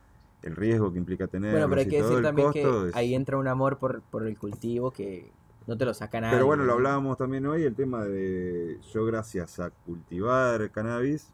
[0.43, 3.15] el riesgo que implica tener Bueno, pero hay que decir también costo que es- ahí
[3.15, 5.31] entra un amor por, por el cultivo que
[5.69, 6.33] no te lo saca nadie.
[6.33, 11.31] Pero bueno, lo hablábamos también hoy, el tema de yo gracias a cultivar cannabis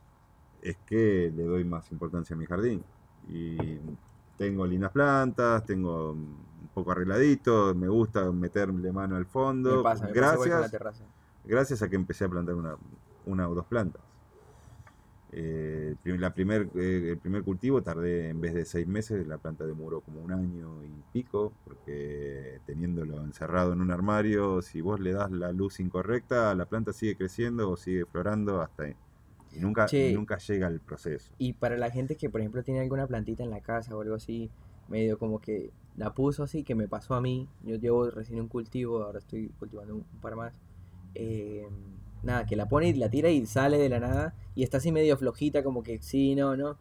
[0.61, 2.83] es que le doy más importancia a mi jardín.
[3.29, 3.55] Y
[4.37, 9.77] tengo lindas plantas, tengo un poco arregladito, me gusta meterle mano al fondo.
[9.77, 11.03] Me pasa, me pasa igual con la gracias, terraza.
[11.45, 12.75] gracias a que empecé a plantar una,
[13.25, 14.01] una o dos plantas.
[15.37, 19.65] Eh, la primer, eh, el primer cultivo tardé en vez de seis meses, la planta
[19.65, 25.11] demoró como un año y pico, porque teniéndolo encerrado en un armario, si vos le
[25.11, 28.95] das la luz incorrecta, la planta sigue creciendo o sigue florando hasta ahí.
[29.51, 31.33] Y nunca, y nunca llega el proceso.
[31.37, 34.15] Y para la gente que, por ejemplo, tiene alguna plantita en la casa o algo
[34.15, 34.49] así,
[34.87, 37.49] medio como que la puso así, que me pasó a mí.
[37.63, 40.53] Yo llevo recién un cultivo, ahora estoy cultivando un, un par más.
[41.13, 41.67] eh,
[42.25, 44.33] nada, que la pone y la tira y sale de la nada.
[44.55, 46.77] Y está así medio flojita, como que sí, no, no.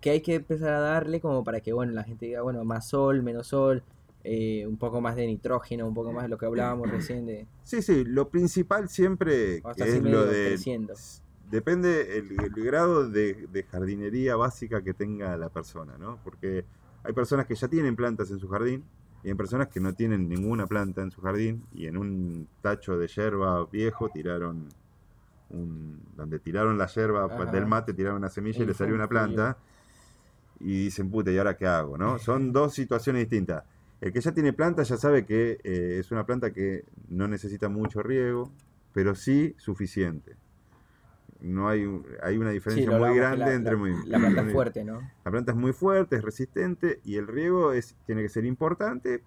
[0.00, 2.88] Que hay que empezar a darle como para que, bueno, la gente diga, bueno, más
[2.88, 3.82] sol, menos sol,
[4.24, 7.46] eh, un poco más de nitrógeno, un poco más de lo que hablábamos recién de...
[7.64, 10.94] Sí, sí, lo principal siempre o es lo de creciendo.
[11.50, 16.18] Depende el, el grado de, de jardinería básica que tenga la persona, ¿no?
[16.24, 16.64] Porque
[17.04, 18.84] hay personas que ya tienen plantas en su jardín
[19.26, 22.96] y hay personas que no tienen ninguna planta en su jardín y en un tacho
[22.96, 24.68] de yerba viejo tiraron
[25.50, 27.46] un, donde tiraron la yerba Ajá.
[27.46, 29.56] del mate, tiraron una semilla y le salió una planta
[30.60, 31.98] y dicen, puta, ¿y ahora qué hago?
[31.98, 32.18] ¿no?
[32.20, 33.64] Son dos situaciones distintas.
[34.00, 37.68] El que ya tiene planta ya sabe que eh, es una planta que no necesita
[37.68, 38.52] mucho riego,
[38.92, 40.36] pero sí suficiente.
[41.40, 41.86] No hay,
[42.22, 45.00] hay una diferencia muy grande la, entre la- muy- la planta es fuerte, ¿no?
[45.24, 49.22] La planta es muy fuerte, es resistente y el riego es, tiene que ser importante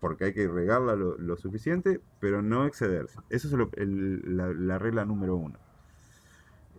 [0.00, 3.18] porque hay que regarla lo, lo suficiente, pero no excederse.
[3.30, 5.58] Eso es lo- el- la, la regla número uno.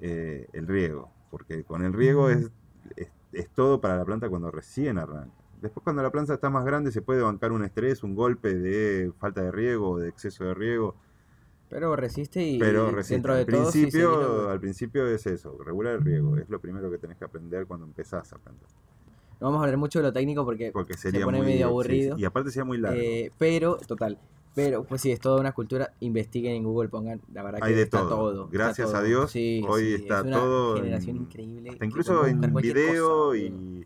[0.02, 2.52] Eh, el riego, porque con el riego es,
[2.98, 5.34] es, es todo para la planta cuando recién arranca.
[5.62, 9.14] Después cuando la planta está más grande se puede bancar un estrés, un golpe de
[9.20, 10.96] falta de riego o de exceso de riego,
[11.74, 13.16] Pero resiste y pero resiste.
[13.16, 16.60] dentro de todo sí principio, seguirlo- al principio es eso, regular el riego, es lo
[16.60, 18.70] primero que tenés que aprender cuando empezás a plantar.
[19.42, 21.66] No vamos a hablar mucho de lo técnico porque, Porque se sería pone muy, medio
[21.66, 22.16] sí, aburrido.
[22.16, 22.98] sí, y aparte sería muy largo.
[23.02, 24.20] Eh, pero, total.
[24.56, 25.92] Pero, pues sí, es toda una cultura.
[26.02, 27.20] Investiguen en Google, pongan.
[27.34, 28.10] La verdad Hay que de está todo.
[28.10, 28.44] todo.
[28.46, 28.98] está Gracias todo.
[29.02, 31.70] a Dios, Sí, hoy sí, está es una todo generación en- increíble.
[31.72, 33.86] Hasta incluso en video cosa, y,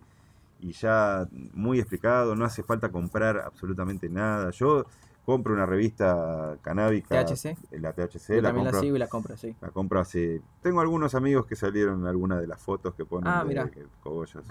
[0.59, 4.51] y ya muy explicado, no hace falta comprar absolutamente nada.
[4.51, 4.85] Yo
[5.27, 7.57] compro una revista canábica, THC.
[7.81, 9.53] la THC, Yo la también la sigo y la compro, sí.
[9.59, 10.41] la compro hace...
[10.61, 13.69] Tengo algunos amigos que salieron en alguna de las fotos que ponen Ah, de mirá.
[14.01, 14.45] cogollos.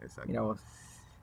[0.00, 0.28] Exacto.
[0.30, 0.58] Mira vos.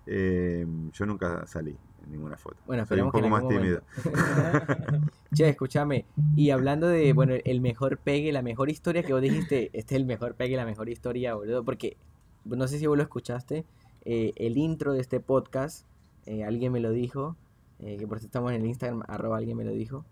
[0.05, 1.75] Eh, yo nunca salí
[2.05, 2.57] en ninguna foto.
[2.67, 3.81] Bueno, Soy un que poco más tímido.
[5.33, 6.05] che, escúchame.
[6.35, 10.01] Y hablando de, bueno, el mejor pegue, la mejor historia que vos dijiste, este es
[10.01, 11.63] el mejor pegue, la mejor historia, boludo.
[11.63, 11.97] Porque
[12.45, 13.65] no sé si vos lo escuchaste.
[14.05, 15.87] eh, el intro de este podcast,
[16.27, 17.35] eh, alguien me lo dijo.
[17.85, 20.05] Eh, que por si estamos en el Instagram, arroba alguien me lo dijo.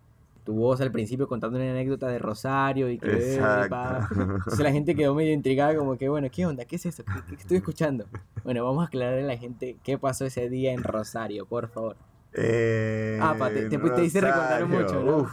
[0.43, 3.05] Tu voz al principio contando una anécdota de Rosario y que.
[3.35, 3.39] eh.
[3.39, 6.65] Entonces la gente quedó medio intrigada, como que, bueno, ¿qué onda?
[6.65, 7.03] ¿Qué es eso?
[7.05, 8.05] ¿Qué, qué estoy escuchando?
[8.43, 11.95] Bueno, vamos a aclararle a la gente qué pasó ese día en Rosario, por favor.
[12.33, 15.17] Eh, Ah, pa, te- te- te hice recordar mucho, ¿no?
[15.17, 15.31] uf.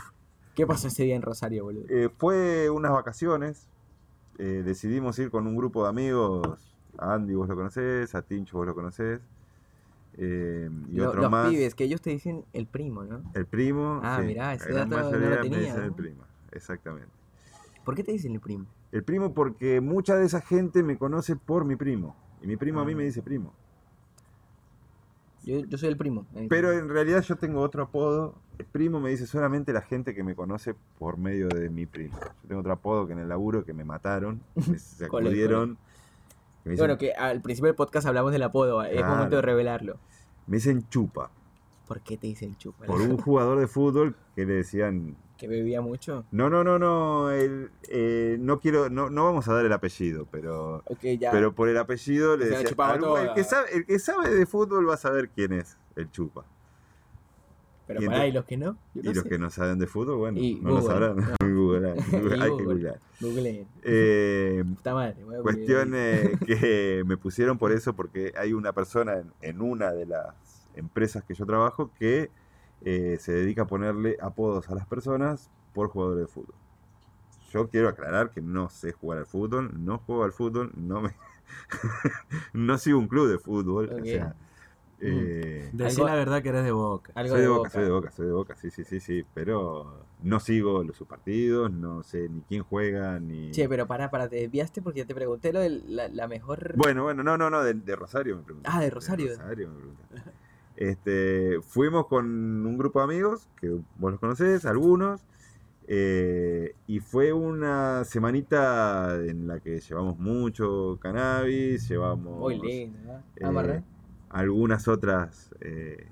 [0.54, 1.84] ¿Qué pasó ese día en Rosario, boludo?
[1.88, 3.66] Eh, fue unas vacaciones.
[4.40, 6.76] eh, decidimos ir con un grupo de amigos.
[6.98, 9.20] A Andy vos lo conocés, a Tincho vos lo conocés.
[10.18, 11.48] Eh, y Lo- otro los más.
[11.48, 13.22] pibes, que ellos te dicen el primo, ¿no?
[13.34, 14.00] El primo.
[14.02, 15.96] Ah, sí, mirá, ese dato no lo mayoría me tenía, dicen el ¿no?
[15.96, 16.24] primo.
[16.52, 17.08] Exactamente.
[17.84, 18.66] ¿Por qué te dicen el primo?
[18.92, 22.16] El primo porque mucha de esa gente me conoce por mi primo.
[22.42, 22.96] Y mi primo a mí Ah.
[22.96, 23.54] me dice primo.
[25.44, 26.26] Yo, yo soy el primo.
[26.34, 26.46] eh.
[26.50, 28.34] Pero en realidad yo tengo otro apodo.
[28.58, 32.18] El primo me dice solamente la gente que me conoce por medio de mi primo.
[32.42, 35.76] Yo tengo otro apodo que en el laburo que me mataron, me ¿Cuál es, sacudieron.
[35.76, 35.80] que
[36.64, 39.98] Me dicen, Bueno, que al principio del podcast hablamos del apodo, es momento de revelarlo.
[40.48, 41.30] Me dicen chupa.
[41.86, 42.84] ¿Por qué te dicen chupa?
[42.84, 45.16] Por un jugador de fútbol que le decían.
[45.38, 46.24] ¿Que bebía mucho?
[46.32, 47.30] No, no, no, no.
[47.30, 48.90] el- eh, no quiero.
[48.90, 50.82] No, no vamos a dar el apellido, pero.
[50.86, 51.30] Ok, ya.
[51.30, 52.66] Pero por el apellido le decían.
[53.22, 56.44] el, que sabe, el que sabe de fútbol va a saber quién es el chupa.
[57.88, 58.76] Pero entonces- ¿y los que no?
[58.94, 61.16] Yo Y los que no saben de fútbol, bueno, Y no lo Google, sabrán.
[61.40, 62.64] Googlear, Y Hay que Google.
[62.64, 63.00] googlear.
[63.20, 65.24] Google, Eh, puta madre.
[65.24, 66.14] voy a Cuestión googlear.
[66.26, 70.34] eh, que me pusieron por eso, porque hay una persona en, en una de las
[70.76, 72.30] empresas que yo trabajo que
[72.82, 76.54] eh, se dedica a ponerle apodos a las personas por jugadores de fútbol.
[77.50, 81.10] Yo quiero aclarar que no sé jugar al fútbol, no juego al fútbol, no me
[82.52, 84.34] no sigo un club de fútbol, o sea,
[85.00, 87.12] Eh, Decí la verdad que eres de boca.
[87.14, 87.70] Algo soy de de boca, Boca.
[87.70, 91.70] soy de boca, soy de boca, sí, sí, sí, sí, pero no sigo los partidos,
[91.70, 93.50] no sé ni quién juega, ni...
[93.52, 96.74] Che, pero para, para, te desviaste porque te pregunté lo de la, la mejor.
[96.76, 98.76] Bueno, bueno, no, no, no, de, de Rosario me preguntaste.
[98.76, 99.28] Ah, de Rosario.
[99.38, 100.30] me preguntaste.
[100.76, 102.26] Este, fuimos con
[102.66, 105.24] un grupo de amigos, que vos los conocés, algunos,
[105.88, 112.98] eh, y fue una semanita en la que llevamos mucho cannabis, llevamos Muy lindo,
[113.36, 113.60] ¿no?
[113.70, 113.82] eh.
[114.30, 116.06] Algunas otras eh,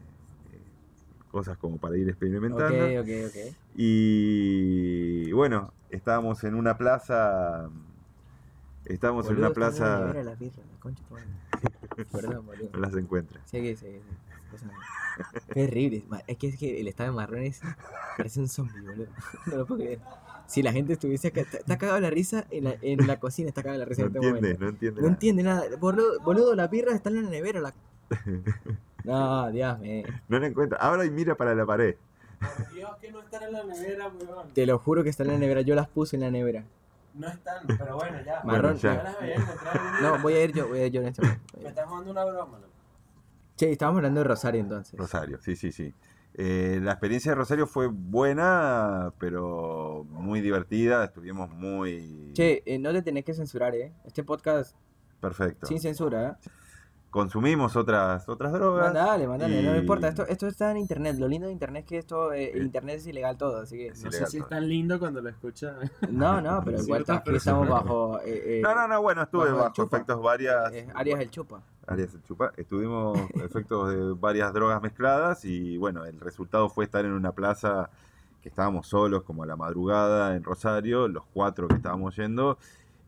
[1.31, 3.01] cosas como para ir experimentando.
[3.01, 3.55] ok, ok.
[3.77, 7.69] Y bueno, estábamos en una plaza.
[8.85, 9.99] Estábamos en Boludo, una en la plaza.
[10.07, 11.03] nevera la birra, la concha.
[12.13, 12.71] Perdón, boludo.
[12.73, 13.41] No las encuentra.
[13.53, 14.79] No nada.
[15.49, 16.05] Qué terrible.
[16.09, 17.61] ma- Es que, es que el estado de marrones
[18.17, 19.07] parece un zombie, boludo.
[19.47, 20.01] No lo puedo creer.
[20.47, 23.49] Si la gente estuviese acá, está, está cagado la risa en la, en la cocina,
[23.49, 24.65] está cagado la risa No en este entiende, momento.
[24.65, 25.01] no entiende.
[25.01, 25.13] No nada.
[25.15, 25.65] entiende nada.
[25.81, 27.61] Boludo, boludo, la birra está en la nevera.
[27.61, 27.75] La...
[29.05, 30.05] No, Dios mío.
[30.29, 30.79] No la encuentra.
[30.79, 31.95] Ahora y mira para la pared.
[32.41, 34.49] Por Dios, que no están en la nevera, weón.
[34.53, 35.61] Te lo juro que está en la nevera.
[35.61, 36.65] Yo las puse en la nevera.
[37.15, 38.43] No están, pero bueno, ya.
[38.45, 39.03] Marrón, ya.
[39.03, 41.59] Las veía encontrar No, voy a ir yo, voy a ir yo en este momento.
[41.63, 42.73] Me estás jugando una broma, loco.
[43.57, 44.99] Che, estábamos hablando de Rosario entonces.
[44.99, 45.95] Rosario, sí, sí, sí.
[46.35, 51.05] Eh, la experiencia de Rosario fue buena, pero muy divertida.
[51.05, 52.33] Estuvimos muy.
[52.35, 53.95] Che, eh, no te tenés que censurar, ¿eh?
[54.05, 54.77] Este podcast
[55.21, 55.67] Perfecto.
[55.67, 56.49] sin censura, ¿eh?
[57.11, 58.87] Consumimos otras, otras drogas.
[58.93, 60.09] Mandale, mandale, no me y- importa.
[60.09, 61.17] Esto, esto está en internet.
[61.19, 63.87] Lo lindo de internet es que esto, eh, Eh, internet es ilegal todo, así que.
[63.89, 65.77] es No sé si es tan lindo cuando lo escuchas.
[66.11, 68.19] No, no, pero Sí, igual aquí estamos bajo.
[68.21, 70.73] eh, eh, No, no, no, bueno, estuve bajo efectos varias.
[70.73, 71.63] eh, Arias el chupa.
[71.87, 72.53] Arias el chupa.
[72.57, 77.89] Estuvimos efectos de varias drogas mezcladas y bueno, el resultado fue estar en una plaza
[78.43, 82.59] que estábamos solos como a la madrugada en Rosario, los cuatro que estábamos yendo,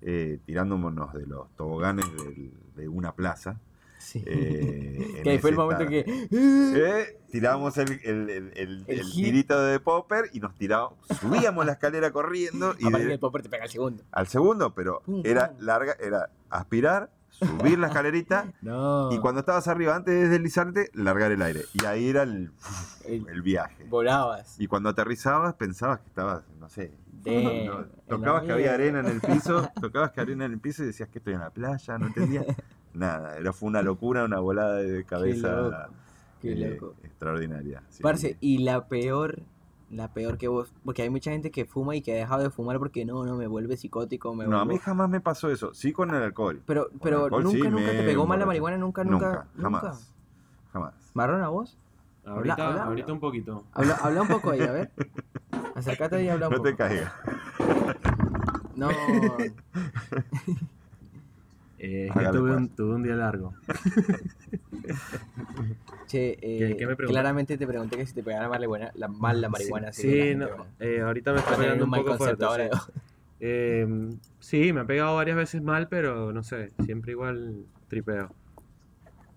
[0.00, 3.56] eh, tirándonos de los toboganes del- de una plaza.
[3.98, 4.22] Sí.
[4.26, 6.04] eh, que ahí fue el momento que.
[6.30, 9.24] Eh, tiramos el, el, el, el- El el hit.
[9.24, 13.48] tirito de popper y nos tirábamos, subíamos la escalera corriendo y de- el popper te
[13.48, 14.02] pega al segundo.
[14.12, 19.12] al segundo, pero era larga, era aspirar, subir la escalerita No.
[19.12, 21.62] y cuando estabas arriba, antes de deslizarte, largar el aire.
[21.74, 22.50] Y ahí era el,
[23.42, 23.84] viaje.
[23.88, 24.58] Volabas.
[24.60, 26.92] Y cuando aterrizabas, pensabas que estabas, no sé,
[27.24, 30.60] De- no, en tocabas que había arena en el piso, tocabas que arena en el
[30.60, 32.46] piso y decías que estoy en la playa, no entendías
[32.98, 33.36] nada.
[33.38, 35.76] Era, fue una locura, una volada de cabeza loco,
[36.40, 36.94] Qué eh, loco.
[37.04, 37.82] extraordinaria.
[37.88, 38.02] sí.
[38.02, 39.40] Parce, y la peor,
[39.90, 42.50] la peor que vos, porque hay mucha gente que fuma y que ha dejado de
[42.50, 45.72] fumar porque no, no, me vuelve psicótico, me No, a mí jamás me pasó eso.
[45.74, 46.60] Sí con el alcohol.
[46.66, 49.46] Pero, Con pero alcohol nunca, sí nunca me te pegó mal la marihuana, nunca, nunca,
[49.60, 49.82] jamás.
[49.82, 49.98] nunca.
[50.72, 50.94] Jamás.
[51.14, 51.76] ¿Marrón a vos?
[52.26, 53.64] Ahorita, Habla- habla- ahorita un poquito.
[53.72, 54.90] Habla, habla un poco ahí, a ver.
[55.74, 56.68] Acércate y habla un No poco.
[56.70, 57.12] te caigas.
[58.76, 58.88] No,
[61.78, 62.60] Eh, es que Hágale, tuve, pues.
[62.60, 63.54] un, tuve un día largo.
[66.06, 67.08] che, eh, qué me preguntas?
[67.22, 68.60] claramente te pregunté que si te pegara mal
[68.94, 69.88] la mal la marihuana.
[69.88, 70.48] que Sí, gente, no,
[70.80, 72.44] eh, ahorita me está pegando un un mal poco fuerte.
[72.44, 72.80] concepto ahora.
[72.86, 72.92] sí.
[73.40, 73.86] Eh,
[74.40, 78.32] sí, me ha pegado varias veces mal, pero no sé, siempre igual tripeo.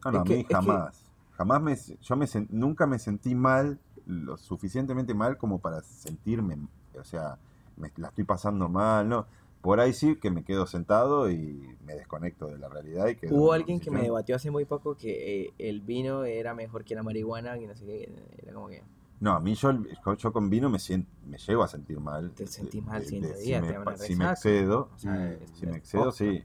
[0.03, 1.05] No, no, Es a que- mí es que- jamás.
[1.37, 3.77] Jamás me, yo me nunca me sentí mal,
[4.07, 6.57] lo suficientemente mal como para sentirme,
[6.99, 7.37] o sea,
[7.77, 9.27] me la estoy pasando mal, ¿no?
[9.61, 13.53] Por ahí sí que me quedo sentado y me desconecto de la realidad y Hubo
[13.53, 17.03] alguien que me debatió hace muy poco que eh, el vino era mejor que la
[17.03, 18.81] marihuana, y no sé qué, era como que...
[19.19, 19.71] No, a mí yo,
[20.03, 22.31] yo, yo con vino me sien- me llego a sentir mal.
[22.31, 24.31] Te sentís mal de- siguiente de- día, si, te me, pa- si me resaca.
[24.31, 26.43] excedo, O sea, Mm, es- si me excedo, sí.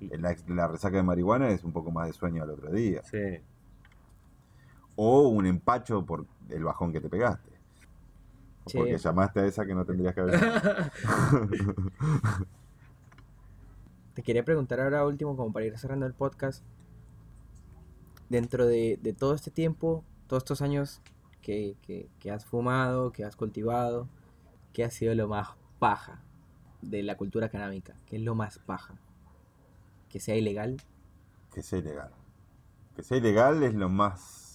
[0.00, 3.02] La, la resaca de marihuana es un poco más de sueño al otro día.
[3.04, 3.38] Sí.
[4.96, 7.49] O un empacho por el bajón que te pegaste.
[8.64, 10.40] Porque llamaste a esa que no tendrías que haber.
[14.14, 16.64] Te quería preguntar ahora último, como para ir cerrando el podcast.
[18.28, 21.00] Dentro de, de todo este tiempo, todos estos años
[21.42, 24.08] que, que- que has fumado, que has cultivado,
[24.72, 26.20] ¿qué ha sido lo más paja
[26.82, 27.96] de la cultura canábica?
[28.06, 28.94] ¿Qué es lo más paja?
[30.08, 30.76] ¿Que sea ilegal?
[31.52, 32.12] que sea ilegal.
[32.94, 34.49] Que sea ilegal es lo más...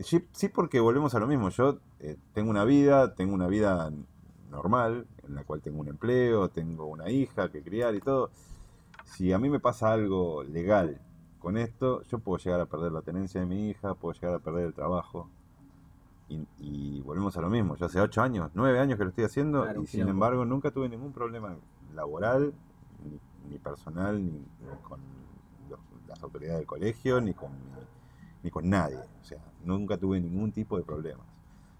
[0.00, 1.48] Sí, sí, porque volvemos a lo mismo.
[1.50, 3.90] Yo eh, tengo una vida, tengo una vida
[4.50, 8.30] normal, en la cual tengo un empleo, tengo una hija que criar y todo.
[9.04, 11.00] Si a mí me pasa algo legal
[11.40, 14.38] con esto, yo puedo llegar a perder la tenencia de mi hija, puedo llegar a
[14.38, 15.28] perder el trabajo.
[16.28, 17.74] Y, y volvemos a lo mismo.
[17.76, 20.70] Yo hace ocho años, nueve años que lo estoy haciendo Claro, y sin embargo nunca
[20.70, 21.56] tuve ningún problema
[21.94, 22.52] laboral,
[23.02, 23.18] ni,
[23.50, 24.46] ni personal, ni, ni
[24.82, 25.00] con
[25.70, 27.82] los- las autoridades del colegio, ni con, mi-
[28.42, 28.98] ni con nadie.
[29.20, 31.26] O sea, nunca tuve ningún tipo de problemas.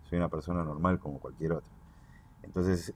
[0.09, 1.70] Soy una persona normal como cualquier otra.
[2.42, 2.92] Entonces,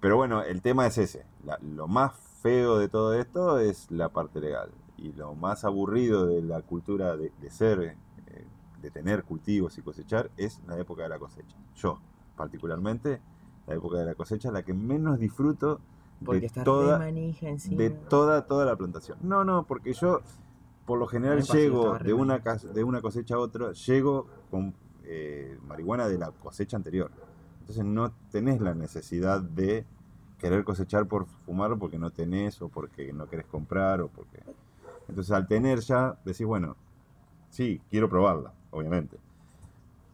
[0.00, 1.24] pero bueno, el tema es ese.
[1.44, 4.70] La- lo más feo de todo esto es la parte legal.
[4.96, 7.80] y lo más aburrido de la cultura de, de ser,
[8.28, 8.44] eh,
[8.80, 11.56] de tener cultivos y cosechar, es la época de la cosecha.
[11.74, 11.98] Yo,
[12.36, 13.20] particularmente,
[13.66, 15.80] la época de la cosecha es la que menos disfruto
[16.24, 17.76] Porque de toda, manija encima.
[17.82, 19.18] de toda, toda la plantación.
[19.22, 20.20] No, no, porque yo
[20.86, 24.74] por lo general llego de una, de una cosecha a otra, llego con
[25.04, 27.10] eh, marihuana de la cosecha anterior.
[27.60, 29.84] Entonces no tenés la necesidad de
[30.38, 34.42] querer cosechar por fumar porque no tenés o porque no querés comprar o porque...
[35.08, 36.76] Entonces al tener ya, decís, bueno,
[37.50, 39.16] sí, quiero probarla, obviamente.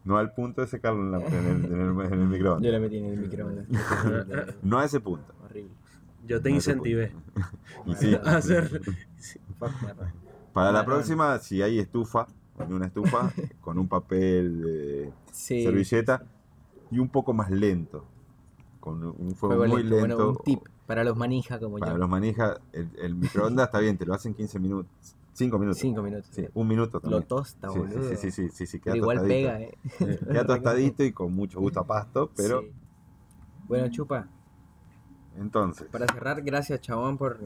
[0.03, 2.63] No al punto de secarlo en, la- en el, en el- en el microondas.
[2.65, 3.65] Yo la metí en el microondas.
[4.63, 5.33] No a ese punto.
[5.43, 5.71] Horrible.
[6.27, 7.11] Yo te No incentivé
[7.85, 8.81] Y sí, a hacer.
[10.53, 12.27] Para la próxima, si hay estufa,
[12.59, 13.31] en una estufa,
[13.61, 15.63] con un papel de Sí.
[15.63, 16.23] servilleta
[16.91, 18.05] y un poco más lento.
[18.79, 19.95] Con un fuego, Fuego muy lento.
[19.97, 20.15] lento.
[20.17, 21.97] Bueno, un tip para los manija como Para yo.
[21.99, 24.91] los manijas, el, el microondas está bien, te lo hacen 15 minutos.
[25.33, 25.79] 5 minutos.
[25.79, 26.27] Cinco minutos.
[26.31, 27.23] Sí, un minuto Lo también.
[27.23, 28.09] tosta, Sí, boludo.
[28.09, 29.47] sí, sí, sí, sí, sí, queda Pero igual tostadito.
[29.47, 30.19] pega, eh.
[30.27, 32.71] Queda tostadito y con mucho gusto a pasto, pero Sí.
[33.69, 34.27] Bueno, Chupa,
[35.39, 37.39] entonces, para cerrar, gracias, chabón, por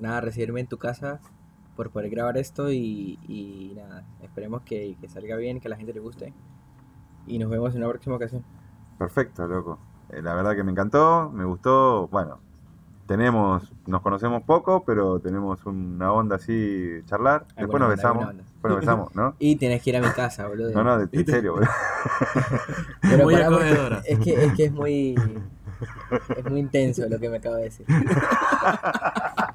[0.00, 1.20] nada, recibirme en tu casa,
[1.78, 5.76] por poder grabar esto y, y nada, esperemos que, que salga bien, que a la
[5.76, 6.34] gente le guste.
[7.24, 8.42] Y nos vemos en una próxima ocasión.
[8.98, 9.78] perfecto, loco.
[10.10, 12.08] Eh, la verdad que me encantó, me gustó.
[12.08, 12.40] Bueno,
[13.06, 17.46] tenemos, nos conocemos poco, pero tenemos una onda así, charlar.
[17.56, 18.36] Después nos onda, besamos.
[18.36, 19.36] Después nos besamos, ¿no?
[19.38, 20.72] Y tenés que ir a mi casa, boludo.
[20.72, 21.70] No, no, de- en serio, boludo.
[23.02, 24.02] Pero Muy acogedora.
[24.04, 25.14] Es que, es que es muy.
[26.36, 27.86] Es muy intenso lo que me acabo de decir.